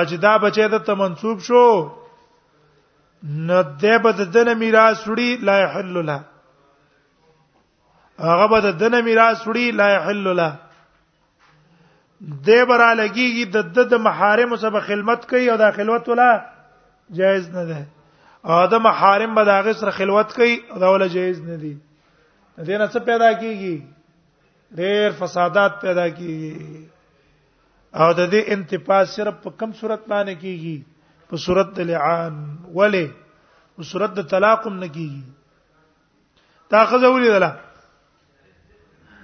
اجدا 0.00 0.32
بچي 0.42 0.66
د 0.74 0.84
ته 0.86 0.92
منسوب 1.00 1.36
شو 1.46 1.64
نو 3.24 3.60
د 3.82 3.84
به 4.02 4.10
د 4.18 4.30
دنه 4.34 4.54
میراث 4.60 4.98
وړي 5.08 5.36
لا 5.48 5.56
يحل 5.60 5.94
له 6.10 6.18
هغه 8.28 8.46
به 8.52 8.58
د 8.66 8.78
دنه 8.80 9.00
میراث 9.08 9.40
وړي 9.48 9.66
لا 9.80 9.88
يحل 9.94 10.24
له 10.40 10.48
د 12.48 12.64
برا 12.68 12.90
لګيږي 13.00 13.44
د 13.54 13.56
د 13.92 14.02
محارم 14.08 14.56
سره 14.62 14.80
خدمت 14.88 15.20
کوي 15.30 15.46
او 15.52 15.56
د 15.62 15.72
خلوت 15.76 16.08
ولا 16.08 16.30
جایز 17.18 17.48
نه 17.54 17.64
ده 17.68 17.84
ادم 18.62 18.82
محارم 18.86 19.34
به 19.34 19.42
داغه 19.50 19.72
سره 19.82 19.90
خلوت 20.00 20.30
کوي 20.38 20.54
دا 20.80 20.88
ولا 20.96 21.06
جایز 21.06 21.38
نه 21.44 21.56
دي 21.56 21.76
دې 22.58 22.76
نه 22.80 22.86
څه 22.92 22.98
پیدا 23.10 23.30
کیږي 23.40 23.76
ډېر 24.80 25.10
فسادات 25.22 25.72
پیدا 25.86 26.08
کیږي 26.18 26.54
او 28.00 28.10
د 28.18 28.30
دې 28.32 28.40
انتفاع 28.58 29.04
صرف 29.14 29.34
په 29.46 29.50
کم 29.62 29.70
صورت 29.80 30.02
باندې 30.12 30.34
کیږي 30.44 30.78
په 31.28 31.36
صورت 31.42 31.68
د 31.76 31.80
لعان 31.90 32.34
ولی 32.74 33.06
په 33.76 33.82
صورت 33.92 34.10
د 34.18 34.26
طلاق 34.32 34.66
هم 34.66 34.74
نکیږي 34.82 35.22
تا 36.74 36.84
خزه 36.90 37.08
ولې 37.08 37.30
دلا 37.36 37.50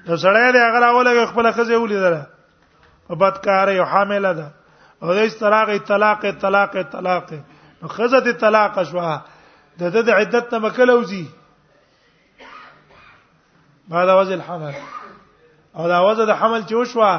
نو 0.07 0.17
سړی 0.23 0.49
دی 0.57 0.61
هغه 0.69 0.87
اوله 0.89 1.27
خپل 1.35 1.51
خزه 1.59 1.77
ولې 1.79 1.99
دلا 2.05 2.23
په 3.11 3.15
بدکار 3.21 3.69
یو 3.77 3.85
حامله 3.93 4.33
ده 4.33 4.49
او 5.03 5.15
د 5.19 5.29
طلاق 5.45 5.69
طلاق 5.93 6.21
طلاق 6.47 6.75
طلاق 6.97 7.31
نو 7.81 7.89
خزه 7.95 8.19
د 8.31 8.39
طلاق 8.47 8.83
شوا 8.91 9.15
د 9.83 10.03
د 10.09 10.13
عدت 10.19 10.51
ته 10.55 10.59
مکلوزي 10.67 11.23
بعد 13.93 14.09
وزن 14.17 14.43
حمل 14.49 14.75
او 15.77 15.89
دا 15.93 16.01
وزن 16.09 16.27
د 16.27 16.31
حمل 16.43 16.61
چې 16.67 16.75
وشوا 16.83 17.15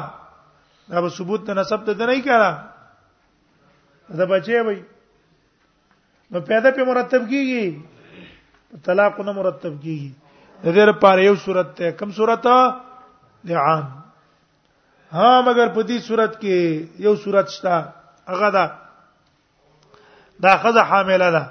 دا 0.92 1.00
به 1.00 1.08
ثبوت 1.18 1.46
د 1.50 1.60
نسب 1.60 1.84
ته 1.90 2.06
نه 2.12 2.20
کړه 2.28 2.54
دا 4.08 4.24
بچي 4.24 4.58
وي 4.66 4.78
نو 6.30 6.40
پیدا 6.40 6.70
په 6.76 6.84
مرتب 6.84 7.28
کیږي 7.30 7.64
طلاق 8.84 9.18
نه 9.20 9.32
مرتب 9.32 9.80
کیږي 9.82 10.10
د 10.64 10.66
دې 10.74 10.84
لپاره 10.90 11.20
یو 11.24 11.34
صورت 11.44 11.72
ته 11.78 11.90
کم 12.00 12.10
صورت 12.18 12.44
ده 13.44 13.56
عام 13.64 13.84
ها 15.16 15.30
مگر 15.48 15.68
په 15.74 15.80
دې 15.82 15.98
صورت 16.08 16.36
کې 16.42 16.56
یو 17.06 17.16
صورت 17.24 17.48
شته 17.50 17.92
هغه 18.32 18.48
دا 18.56 18.66
دا 20.44 20.56
خزه 20.64 20.82
حامله 20.92 21.28
ده 21.36 21.44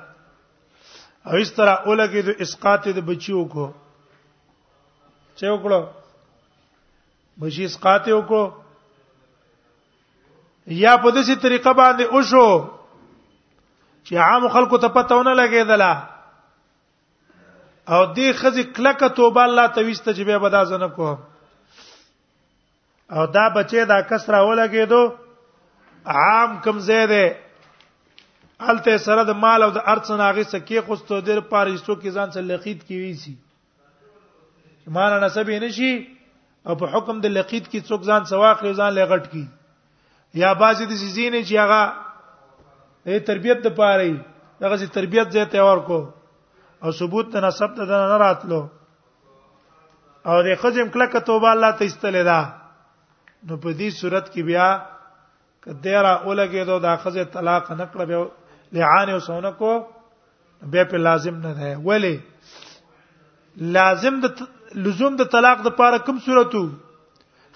او 1.29 1.35
اس 1.41 1.53
طرح 1.57 1.75
اولګي 1.89 2.21
د 2.27 2.43
اسقاط 2.45 2.87
د 2.95 2.99
بچیو 3.09 3.43
کو 3.55 3.65
چې 5.37 5.47
وکړو 5.57 5.81
بچی 7.41 7.65
اسقاط 7.71 8.07
وکړو 8.13 8.43
یا 10.71 10.95
په 11.03 11.11
دې 11.15 11.21
سي 11.27 11.35
طریقه 11.41 11.71
باندې 11.77 12.03
او 12.11 12.21
شو 12.21 12.47
چې 14.07 14.17
عام 14.25 14.47
خلکو 14.55 14.77
ته 14.85 14.87
پتهونه 14.97 15.33
لګیدله 15.41 15.93
او 17.95 18.03
دې 18.15 18.27
خزي 18.39 18.63
کلکه 18.75 19.09
توبه 19.17 19.43
الله 19.43 19.67
تويسته 19.77 20.13
چې 20.13 20.23
به 20.29 20.37
بدا 20.47 20.63
زنه 20.65 20.87
کو 20.95 21.09
او 23.11 23.25
دا 23.25 23.47
بچي 23.55 23.85
دا 23.85 24.01
کسره 24.01 24.39
ولګیدو 24.49 25.01
عام 26.05 26.55
کم 26.63 26.79
زیاده 26.87 27.23
الته 28.59 28.97
سره 28.97 29.23
د 29.23 29.35
مال 29.43 29.63
او 29.63 29.71
د 29.71 29.83
ارث 29.95 30.11
ناغي 30.11 30.43
سکی 30.43 30.79
خوستو 30.85 31.19
در 31.21 31.39
پاریسو 31.39 31.95
کې 31.95 32.09
ځان 32.11 32.29
سره 32.33 32.43
لقید 32.43 32.83
کیوي 32.87 33.13
سي 33.25 33.35
مان 34.87 35.19
نسب 35.23 35.49
نشي 35.65 35.91
او 36.67 36.75
په 36.77 36.91
حکم 36.95 37.19
د 37.21 37.25
لقید 37.39 37.67
کې 37.67 37.79
څوک 37.87 38.01
ځان 38.03 38.25
سواخ 38.31 38.63
ځان 38.63 38.93
لغټ 38.93 39.29
کی 39.31 39.45
یا 40.41 40.51
بعضی 40.61 40.85
د 40.91 40.97
زینې 41.15 41.41
چې 41.47 41.53
هغه 41.63 41.81
د 43.17 43.25
تربيت 43.29 43.59
د 43.65 43.73
پاره 43.79 44.05
دغه 44.61 44.75
چې 44.81 44.87
تربيت 44.97 45.27
ځای 45.35 45.45
ته 45.55 45.61
ورکو 45.69 45.99
او 46.83 46.91
ثبوت 46.99 47.27
ته 47.35 47.39
نسب 47.47 47.75
ته 47.79 47.83
نه 47.91 48.17
راتلو 48.23 48.61
او 50.31 50.39
د 50.47 50.55
خزم 50.63 50.87
کلک 50.95 51.11
توبه 51.29 51.49
الله 51.57 51.71
ته 51.81 51.85
استلې 51.89 52.23
ده 52.29 52.39
نو 53.47 53.57
په 53.63 53.71
دې 53.79 53.89
صورت 54.01 54.33
کې 54.33 54.43
بیا 54.49 54.67
کدی 55.67 55.95
را 56.05 56.13
اولګې 56.25 56.63
دو 56.71 56.79
د 56.87 56.97
خزه 57.05 57.25
طلاق 57.37 57.71
نه 57.77 57.85
کړ 57.93 58.05
به 58.11 58.25
لعان 58.77 59.09
او 59.15 59.19
سونه 59.29 59.51
کو 59.63 59.71
به 60.75 60.83
په 60.91 60.97
لازم 61.07 61.37
نه 61.47 61.53
ده 61.59 61.77
ولی 61.89 62.15
لازم 63.79 64.19
د 64.27 64.45
لزوم 64.85 65.15
د 65.21 65.29
طلاق 65.31 65.61
د 65.65 65.75
پاره 65.79 65.97
کوم 66.05 66.19
صورتو 66.27 66.67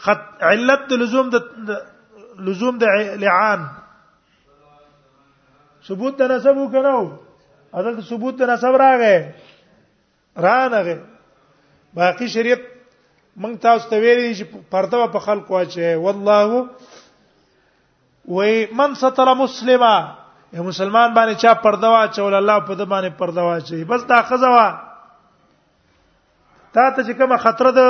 خط 0.07 0.25
علت 0.51 0.87
د 0.89 0.99
لزوم 1.01 1.29
د 1.35 1.43
لزوم 2.45 2.77
د 2.77 2.83
لعان 3.23 3.59
ثبوت 5.87 6.13
د 6.19 6.21
نسب 6.31 6.55
وکړو 6.57 6.99
اذن 7.79 7.93
ثبوت 8.09 8.33
د 8.39 8.41
نسب 8.51 8.73
راغې 8.81 9.15
رانغه 10.45 10.97
باقي 11.99 12.27
شریعت 12.35 12.61
موږ 13.41 13.55
تاسو 13.65 13.83
ته 13.89 13.95
ویلي 14.03 14.27
چې 14.35 14.43
پرده 14.73 14.95
په 15.17 15.21
خلق 15.29 15.45
واچي 15.55 15.91
والله 15.95 16.39
وې 18.27 18.73
من 18.81 18.89
ستر 19.01 19.27
مسلمه 19.43 19.93
یو 20.57 20.63
مسلمان 20.63 21.09
باندې 21.13 21.35
چا 21.45 21.51
پرده 21.65 21.89
واچول 21.95 22.33
الله 22.33 22.59
په 22.59 22.73
دې 22.75 22.85
باندې 22.85 23.09
پرده 23.23 23.43
واچي 23.49 23.77
بس 23.93 24.01
دا 24.13 24.19
خزوا 24.31 24.65
تا 26.73 26.91
ته 26.91 27.03
چې 27.03 27.11
کومه 27.21 27.37
خطر 27.45 27.67
ده 27.79 27.87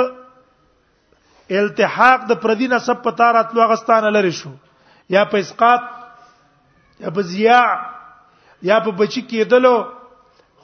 التحاق 1.56 2.24
د 2.30 2.36
پردي 2.42 2.66
نسب 2.70 2.98
په 3.04 3.10
تارات 3.20 3.54
لوغستانه 3.58 4.10
لري 4.16 4.30
شو 4.40 4.50
یا 5.14 5.22
په 5.34 5.38
اسقاط 5.44 5.82
یا 7.04 7.10
په 7.18 7.22
ضیاع 7.30 7.68
یا 8.70 8.78
په 8.88 8.98
بچی 8.98 9.22
کېدلو 9.30 9.74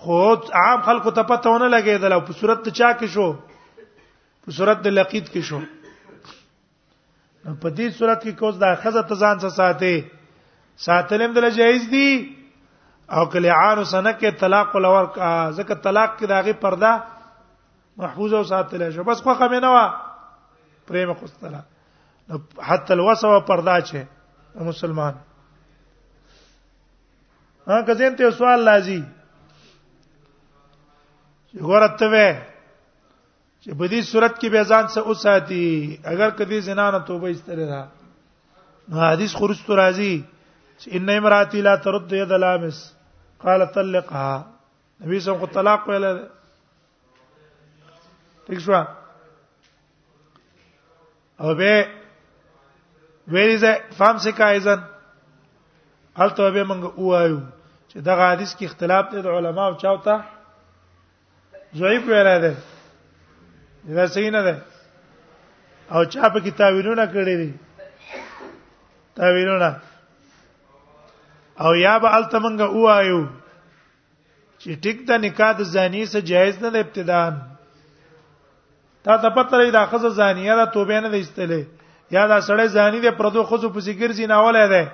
خو 0.05 0.19
عام 0.65 0.81
خلکو 0.91 1.11
ته 1.21 1.29
پته 1.33 1.49
ونه 1.51 1.69
لګېدل 1.77 2.13
او 2.17 2.21
په 2.29 2.33
صورت 2.43 2.63
ته 2.69 2.79
چا 2.81 2.93
کې 2.93 3.07
شو 3.07 3.33
په 4.45 4.51
صورت 4.59 4.83
د 4.87 4.97
لقید 5.01 5.29
کې 5.29 5.41
شو 5.41 5.61
په 7.61 7.69
دې 7.71 7.89
صورت 8.03 8.23
کې 8.23 8.33
کوز 8.43 8.59
د 8.65 8.77
خزه 8.85 9.03
تزان 9.13 9.41
څه 9.41 9.49
ساتي 9.57 10.09
ساتلم 10.85 11.33
دل 11.35 11.51
جایز 11.57 11.89
دي 11.91 12.09
او 13.19 13.27
کله 13.33 13.53
عار 13.63 13.85
سنه 13.91 14.11
کې 14.11 14.31
طلاق 14.45 14.73
ولور 14.77 15.05
ځکه 15.57 15.75
طلاق 15.89 16.17
کې 16.19 16.27
داغه 16.33 16.53
پرده 16.53 16.93
محفوظ 18.03 18.33
او 18.37 18.45
ساتل 18.51 18.93
شو 18.95 19.05
بس 19.13 19.23
خو 19.25 19.35
خمینه 19.43 19.71
وا 19.75 19.85
پریم 20.87 21.13
خوستلا 21.21 21.61
حتی 22.67 22.93
الوسو 22.95 23.39
پردا 23.49 23.81
چه 23.81 24.05
مسلمان 24.55 25.15
ها 27.67 27.83
کزین 27.87 28.17
ته 28.17 28.31
سوال 28.31 28.61
لازی 28.71 29.01
چې 31.51 31.61
ګورته 31.69 32.07
وې 32.15 32.29
چې 33.63 33.71
په 33.81 33.87
دې 33.93 34.01
صورت 34.11 34.35
کې 34.41 34.49
به 34.55 34.63
ځان 34.71 34.85
څه 34.95 35.01
اوساتي 35.11 35.65
اگر 36.13 36.31
کدی 36.41 36.61
زنا 36.69 36.87
نه 36.95 36.99
توبه 37.11 37.31
استره 37.35 37.67
را 37.71 37.83
نو 38.89 39.01
حدیث 39.11 39.33
خرج 39.43 39.59
تو 39.67 39.77
راځي 39.77 40.15
چې 40.79 40.89
ان 40.99 41.11
امراتی 41.17 41.61
لا 41.69 41.77
ترد 41.87 42.13
يد 42.21 42.33
لامس 42.45 42.79
قال 43.45 43.67
طلقها 43.67 44.45
نبی 45.01 45.21
سم 45.21 45.39
کو 45.41 45.47
طلاق 45.55 45.89
ویل 45.89 46.05
ٹھیک 48.47 48.61
شو 48.67 48.73
او 51.39 51.55
به 51.55 51.89
where 53.29 53.49
is 53.49 53.63
it 53.63 53.95
فهم 53.99 54.19
څه 54.19 54.33
کایزن 54.33 54.79
الته 56.17 56.51
به 56.51 56.65
موږ 56.65 56.99
وایو 56.99 57.41
چې 57.93 57.99
دا 58.01 58.17
حدیث 58.35 58.53
کې 58.57 58.65
اختلاف 58.65 59.05
دی 59.13 59.23
د 59.23 59.27
علماو 59.27 59.77
چاوته 59.83 60.17
ضعیف 61.79 62.03
ویل 62.09 62.29
دی 62.43 62.55
دا 63.95 64.07
صحیح 64.07 64.31
نه 64.31 64.43
ده 64.43 64.55
او 65.95 66.05
چا 66.05 66.29
په 66.33 66.41
کتابونو 66.41 67.07
کړی 67.15 67.37
دي 67.43 67.51
تاویلونه 69.17 69.73
او 71.65 71.73
یا 71.87 71.95
به 72.03 72.09
التمنګ 72.19 72.61
وایو 72.85 73.23
چې 74.61 74.71
ټیک 74.83 74.99
د 75.09 75.11
نکاح 75.27 75.53
د 75.59 75.63
زانی 75.75 76.07
سره 76.07 76.21
جایز 76.33 76.57
نه 76.65 76.79
ابتدان 76.79 77.35
تا 79.05 79.17
ته 79.23 79.29
پته 79.37 79.57
لري 79.59 79.71
دا 79.71 79.85
خزه 79.87 80.09
زانیه 80.09 80.57
ده 80.57 80.65
توبه 80.73 81.01
نه 81.01 81.09
دیستلې 81.13 81.63
یا 82.11 82.27
دا 82.27 82.41
سړی 82.41 82.67
زانی 82.73 83.01
ده 83.01 83.11
پردو 83.21 83.45
خزو 83.45 83.69
پسې 83.71 83.93
ګرځي 84.01 84.27
ناوله 84.33 84.67
ده 84.73 84.93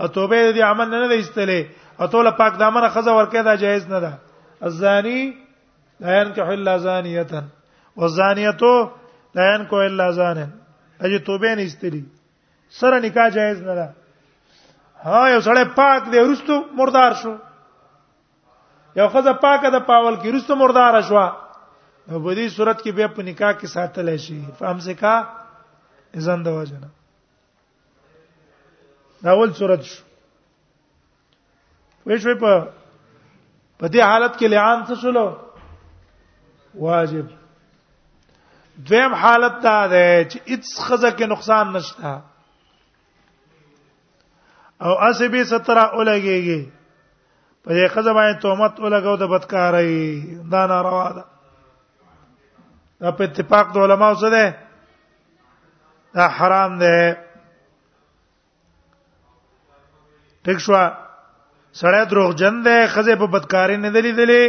او 0.00 0.06
توبه 0.08 0.52
دې 0.56 0.60
عمل 0.64 0.88
نه 0.88 0.98
نه 1.04 1.08
دیستلې 1.08 1.60
او 2.00 2.06
ټول 2.08 2.30
پاک 2.36 2.56
دامن 2.58 2.88
خزه 2.88 3.12
ورکه 3.12 3.42
دا 3.42 3.54
جایز 3.56 3.88
نه 3.88 4.00
ده 4.00 4.12
الزانی 4.62 5.36
لا 6.00 6.20
ينكح 6.20 6.46
الا 6.48 6.76
زانيه 6.78 7.44
والزانيه 7.96 8.62
لا 9.34 9.44
ينكح 9.54 9.72
الا 9.84 10.10
زان 10.10 10.48
اجي 11.00 11.18
توبه 11.18 11.54
نه 11.54 11.62
استلی 11.64 12.04
سره 12.70 12.98
نکاح 12.98 13.28
جایز 13.28 13.62
نه 13.62 13.74
ده 13.74 13.90
ها 15.02 15.28
یو 15.30 15.40
سړی 15.40 15.64
پاک 15.76 16.08
دی 16.12 16.18
ورستو 16.20 16.54
مردار 16.76 17.12
شو 17.20 17.36
یو 18.96 19.08
خزه 19.08 19.32
پاکه 19.32 19.68
ده 19.70 19.78
پاول 19.80 20.14
کې 20.16 20.26
ورستو 20.26 20.54
مردار 20.56 21.02
شوه 21.02 21.41
نو 22.08 22.18
په 22.24 22.30
دې 22.36 22.46
صورت 22.56 22.82
کې 22.82 22.90
به 22.98 23.06
په 23.16 23.22
نکاح 23.30 23.52
کې 23.58 23.66
ساتل 23.74 24.16
شي 24.24 24.38
فامسکا 24.58 25.14
اذن 26.18 26.42
د 26.46 26.58
وجنه 26.58 26.88
داول 29.26 29.52
صورت 29.60 29.82
شو 29.90 30.02
وې 32.06 32.16
شوې 32.22 32.34
په 32.42 32.52
په 33.78 33.86
دې 33.92 34.02
حالت 34.10 34.34
کې 34.38 34.46
لعان 34.54 34.78
څه 34.86 34.94
شولو 35.04 35.26
واجب 36.88 37.26
دویم 38.90 39.14
حالت 39.22 39.54
دا 39.64 39.78
ده 39.94 40.04
چې 40.30 40.38
اڅ 40.52 40.64
خزه 40.84 41.10
کې 41.18 41.26
نقصان 41.34 41.66
نشته 41.72 42.22
او 44.84 44.92
اسبي 45.08 45.42
سترا 45.50 45.84
اولګيږي 45.92 46.60
په 47.64 47.70
دې 47.76 47.86
خزه 47.94 48.12
باندې 48.12 48.38
تهمت 48.46 48.74
اولګو 48.80 49.16
د 49.16 49.22
بدکارۍ 49.34 49.92
دا 50.54 50.62
ناروا 50.72 51.10
ده 51.18 51.24
دا 53.02 53.10
په 53.18 53.22
اتفاق 53.24 53.66
د 53.74 53.76
علماو 53.84 54.14
سره 54.22 54.30
ده 54.30 54.44
دا 56.16 56.24
حرام 56.36 56.72
ده 56.82 56.96
ټیک 60.46 60.58
شو 60.66 60.74
سړی 61.80 62.02
دروغجن 62.10 62.54
ده 62.66 62.76
خزه 62.92 63.14
په 63.22 63.26
بدکاری 63.32 63.76
نه 63.86 63.90
دلی 63.96 64.12
دلی 64.20 64.44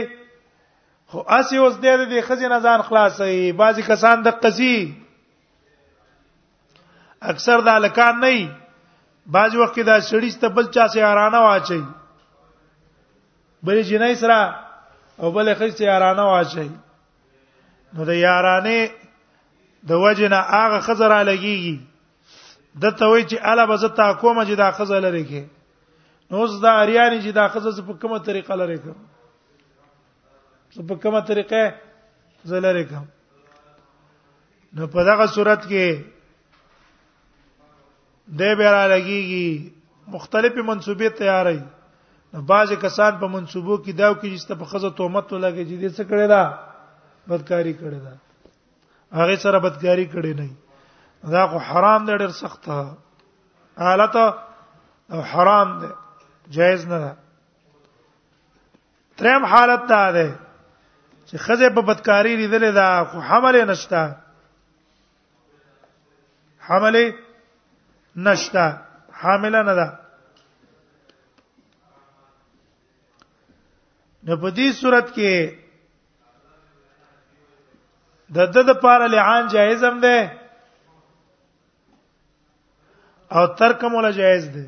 خو 1.08 1.20
اسی 1.38 1.58
اوس 1.62 1.76
دې 1.76 1.96
دې 2.12 2.22
خزه 2.28 2.48
نه 2.54 2.60
ځان 2.66 2.80
خلاصې 2.90 3.44
بعضی 3.64 3.82
کسان 3.90 4.18
د 4.22 4.28
قصي 4.46 4.78
اکثر 7.34 7.58
د 7.66 7.68
الکان 7.76 8.16
نه 8.26 8.36
بعض 9.36 9.52
وخت 9.64 9.78
دا 9.80 10.00
شړیش 10.00 10.38
ته 10.46 10.50
بل 10.60 10.66
چا 10.78 10.86
سي 10.94 11.00
ارانه 11.10 11.40
واچي 11.48 11.82
بلې 13.64 13.82
جنای 13.92 14.14
سره 14.24 14.40
او 15.20 15.28
بلې 15.32 15.54
خزه 15.60 15.76
سي 15.82 15.86
ارانه 15.98 16.24
واچي 16.32 16.70
نو 17.96 18.02
د 18.10 18.12
یارانه 18.26 18.78
د 19.90 19.92
وجنه 20.04 20.40
هغه 20.52 20.80
خزر 20.86 21.12
لګيږي 21.30 21.78
د 22.82 22.84
ته 23.00 23.06
وی 23.12 23.24
چې 23.30 23.38
الا 23.52 23.64
بز 23.72 23.84
تا 24.00 24.08
کومه 24.22 24.42
چې 24.50 24.54
دا 24.62 24.68
خزر 24.78 25.00
لري 25.08 25.24
کې 25.32 25.42
نو 26.32 26.38
زدا 26.54 26.72
اریانی 26.84 27.20
چې 27.24 27.32
دا 27.40 27.46
خزر 27.54 27.72
په 27.90 27.94
کومه 28.02 28.18
طریقه 28.30 28.54
لري 28.62 28.78
کوم 28.86 28.98
په 30.94 30.98
کومه 31.04 31.22
طریقه 31.30 31.58
زلره 32.54 32.84
کوم 32.94 33.06
نو 34.80 34.86
په 34.96 35.02
دغه 35.12 35.26
صورت 35.36 35.62
کې 35.70 35.86
د 38.42 38.44
بیره 38.58 38.82
لګيږي 38.94 39.72
مختلفه 40.16 40.62
منسوبې 40.62 41.10
تیارې 41.22 41.60
نو 42.34 42.40
بعضي 42.52 42.76
کسان 42.84 43.12
په 43.24 43.28
منسوبو 43.38 43.76
کې 43.78 43.94
داو 44.02 44.14
کې 44.20 44.28
چې 44.48 44.60
په 44.64 44.68
خزه 44.72 44.90
تهمت 45.00 45.28
ولګي 45.34 45.64
چې 45.70 45.76
دې 45.82 45.90
څه 45.98 46.04
کړی 46.10 46.28
دا 46.38 46.42
بدکاری 47.28 47.74
کړی 47.74 48.00
دا 48.00 48.14
هغه 49.20 49.36
سره 49.46 49.60
بدکاری 49.66 50.06
کړی 50.14 50.34
نه 50.40 50.50
دا 51.36 51.44
خو 51.52 51.58
حرام 51.70 52.06
دی 52.06 52.14
ډېر 52.18 52.32
سخت 52.32 52.70
حالت 53.86 54.16
او 55.12 55.20
حرام 55.34 55.78
دی 55.82 55.90
جایز 56.58 56.86
نه 56.92 57.00
ده 57.04 57.14
تریم 59.22 59.46
حالت 59.54 59.84
ته 59.94 60.12
ده 60.18 60.28
چې 61.26 61.38
خزه 61.48 61.70
په 61.80 61.88
بدکاری 61.92 62.36
لیدل 62.44 62.70
دا 62.76 62.90
خو 63.12 63.20
حمل 63.30 63.62
نشتا 63.72 64.06
حمل 66.70 67.02
نشتا 68.30 68.70
حامل 69.24 69.56
نه 69.60 69.76
ده 69.82 69.90
نو 74.24 74.38
په 74.38 74.50
دې 74.52 74.74
صورت 74.82 75.14
کې 75.16 75.60
د 78.36 78.38
د 78.54 78.56
د 78.68 78.70
پار 78.84 79.02
لعان 79.16 79.44
جایز 79.56 79.80
هم 79.88 79.96
ده 80.06 80.18
او 83.38 83.44
ترک 83.60 83.82
مولا 83.96 84.12
جایز 84.20 84.46
ده 84.56 84.64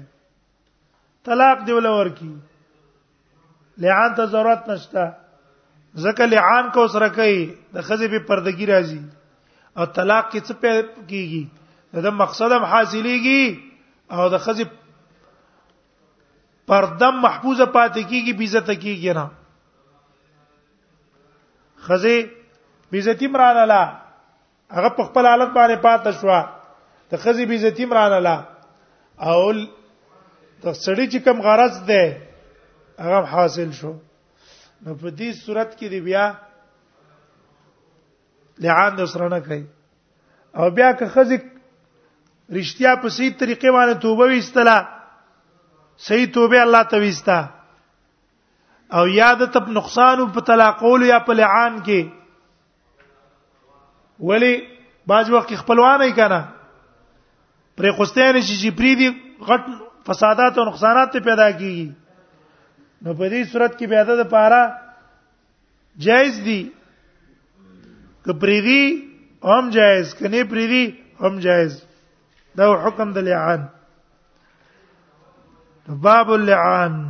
طلاق 1.30 1.58
دی 1.68 1.72
ول 1.78 1.88
ورکی 2.00 2.34
لعان 3.86 4.12
ته 4.20 4.24
ضرورت 4.36 4.62
نشته 4.74 5.04
ځکه 6.04 6.24
لعان 6.34 6.66
کو 6.78 6.86
سره 6.98 7.08
کوي 7.18 7.42
د 7.78 7.88
خزه 7.90 8.08
په 8.14 8.20
پردګی 8.30 8.66
راځي 8.74 9.02
او 9.78 9.86
طلاق 10.00 10.24
کې 10.32 10.40
څه 10.48 10.54
کیږي 11.10 11.44
دا 12.08 12.12
مقصد 12.22 12.50
هم 12.60 12.64
حاصلېږي 12.72 13.44
او 14.16 14.24
د 14.38 14.40
خزه 14.48 14.66
پردم 16.72 17.16
محفوظه 17.26 17.66
پاتې 17.76 18.02
کیږي 18.10 18.34
بیزته 18.40 18.74
کیږي 18.88 19.12
نه 19.20 19.26
خزه 21.86 22.16
بیزتی 22.92 23.28
مران 23.28 23.58
لا 23.68 23.84
هغه 24.78 24.90
په 24.98 25.04
خپل 25.10 25.26
حالت 25.28 25.52
باندې 25.56 25.78
پات 25.82 26.06
شو 26.22 26.36
ته 27.12 27.18
خزي 27.26 27.46
بیزتی 27.52 27.86
مران 27.92 28.22
لا 28.24 28.36
او 29.30 29.54
ته 30.62 30.72
سړی 30.86 31.06
چې 31.12 31.20
کوم 31.28 31.42
غرض 31.48 31.76
ده 31.88 32.04
هغه 33.06 33.22
حاصل 33.36 33.72
شو 33.80 33.94
نو 34.86 34.94
په 34.96 35.10
دې 35.18 35.32
صورت 35.46 35.74
کې 35.78 35.88
دی 35.96 36.02
بیا 36.10 36.26
لعان 38.64 38.96
د 38.98 39.06
سره 39.14 39.28
نه 39.36 39.40
کوي 39.48 39.64
او 40.58 40.70
بیا 40.80 40.92
که 41.00 41.08
خزي 41.16 41.38
رښتیا 42.50 42.92
په 43.02 43.10
صحیح 43.16 43.32
طریقې 43.40 43.72
باندې 43.76 43.98
توبه 44.02 44.26
وستله 44.38 44.78
صحیح 46.08 46.32
توبه 46.38 46.62
الله 46.66 46.84
ته 46.94 46.98
وستا 47.06 47.40
او 49.00 49.08
یاد 49.14 49.42
ته 49.54 49.72
نقصان 49.80 50.22
په 50.38 50.48
طلاقول 50.52 51.02
یا 51.06 51.20
په 51.28 51.34
لعان 51.40 51.82
کې 51.86 52.25
ولی 54.20 54.56
باج 55.08 55.30
وخت 55.32 55.50
خپلوانه 55.58 56.12
کنه 56.16 56.42
پرې 57.78 57.92
خوستین 57.98 58.40
شي 58.42 58.56
چې 58.62 58.70
پری 58.78 58.94
دی 59.00 59.08
غټ 59.48 59.64
فسادات 60.08 60.58
او 60.58 60.66
نقصانات 60.66 61.10
ته 61.14 61.20
پیدا 61.20 61.48
کیږي 61.60 61.92
نو 63.04 63.14
په 63.20 63.28
دې 63.32 63.42
صورت 63.52 63.74
کې 63.80 63.86
پیدا 63.94 64.14
د 64.22 64.30
پاره 64.34 64.64
جایز 66.06 66.36
دی 66.46 66.62
که 68.26 68.34
پری 68.42 68.60
دی 68.68 68.82
هم 69.50 69.66
جایز 69.74 70.08
کني 70.20 70.44
پری 70.54 70.66
دی 70.72 70.84
هم 71.22 71.40
جایز 71.46 71.74
دا 72.58 72.66
حکم 72.86 73.10
د 73.14 73.18
لعان 73.30 73.62
باب 76.06 76.32
اللعان 76.38 77.02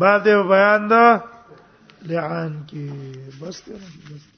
باب 0.00 0.20
دې 0.24 0.36
بیان 0.50 0.82
دا 0.94 1.04
لعان 2.08 2.52
کې 2.68 2.84
بس 3.42 3.58
ته 3.64 3.72
بس 4.04 4.35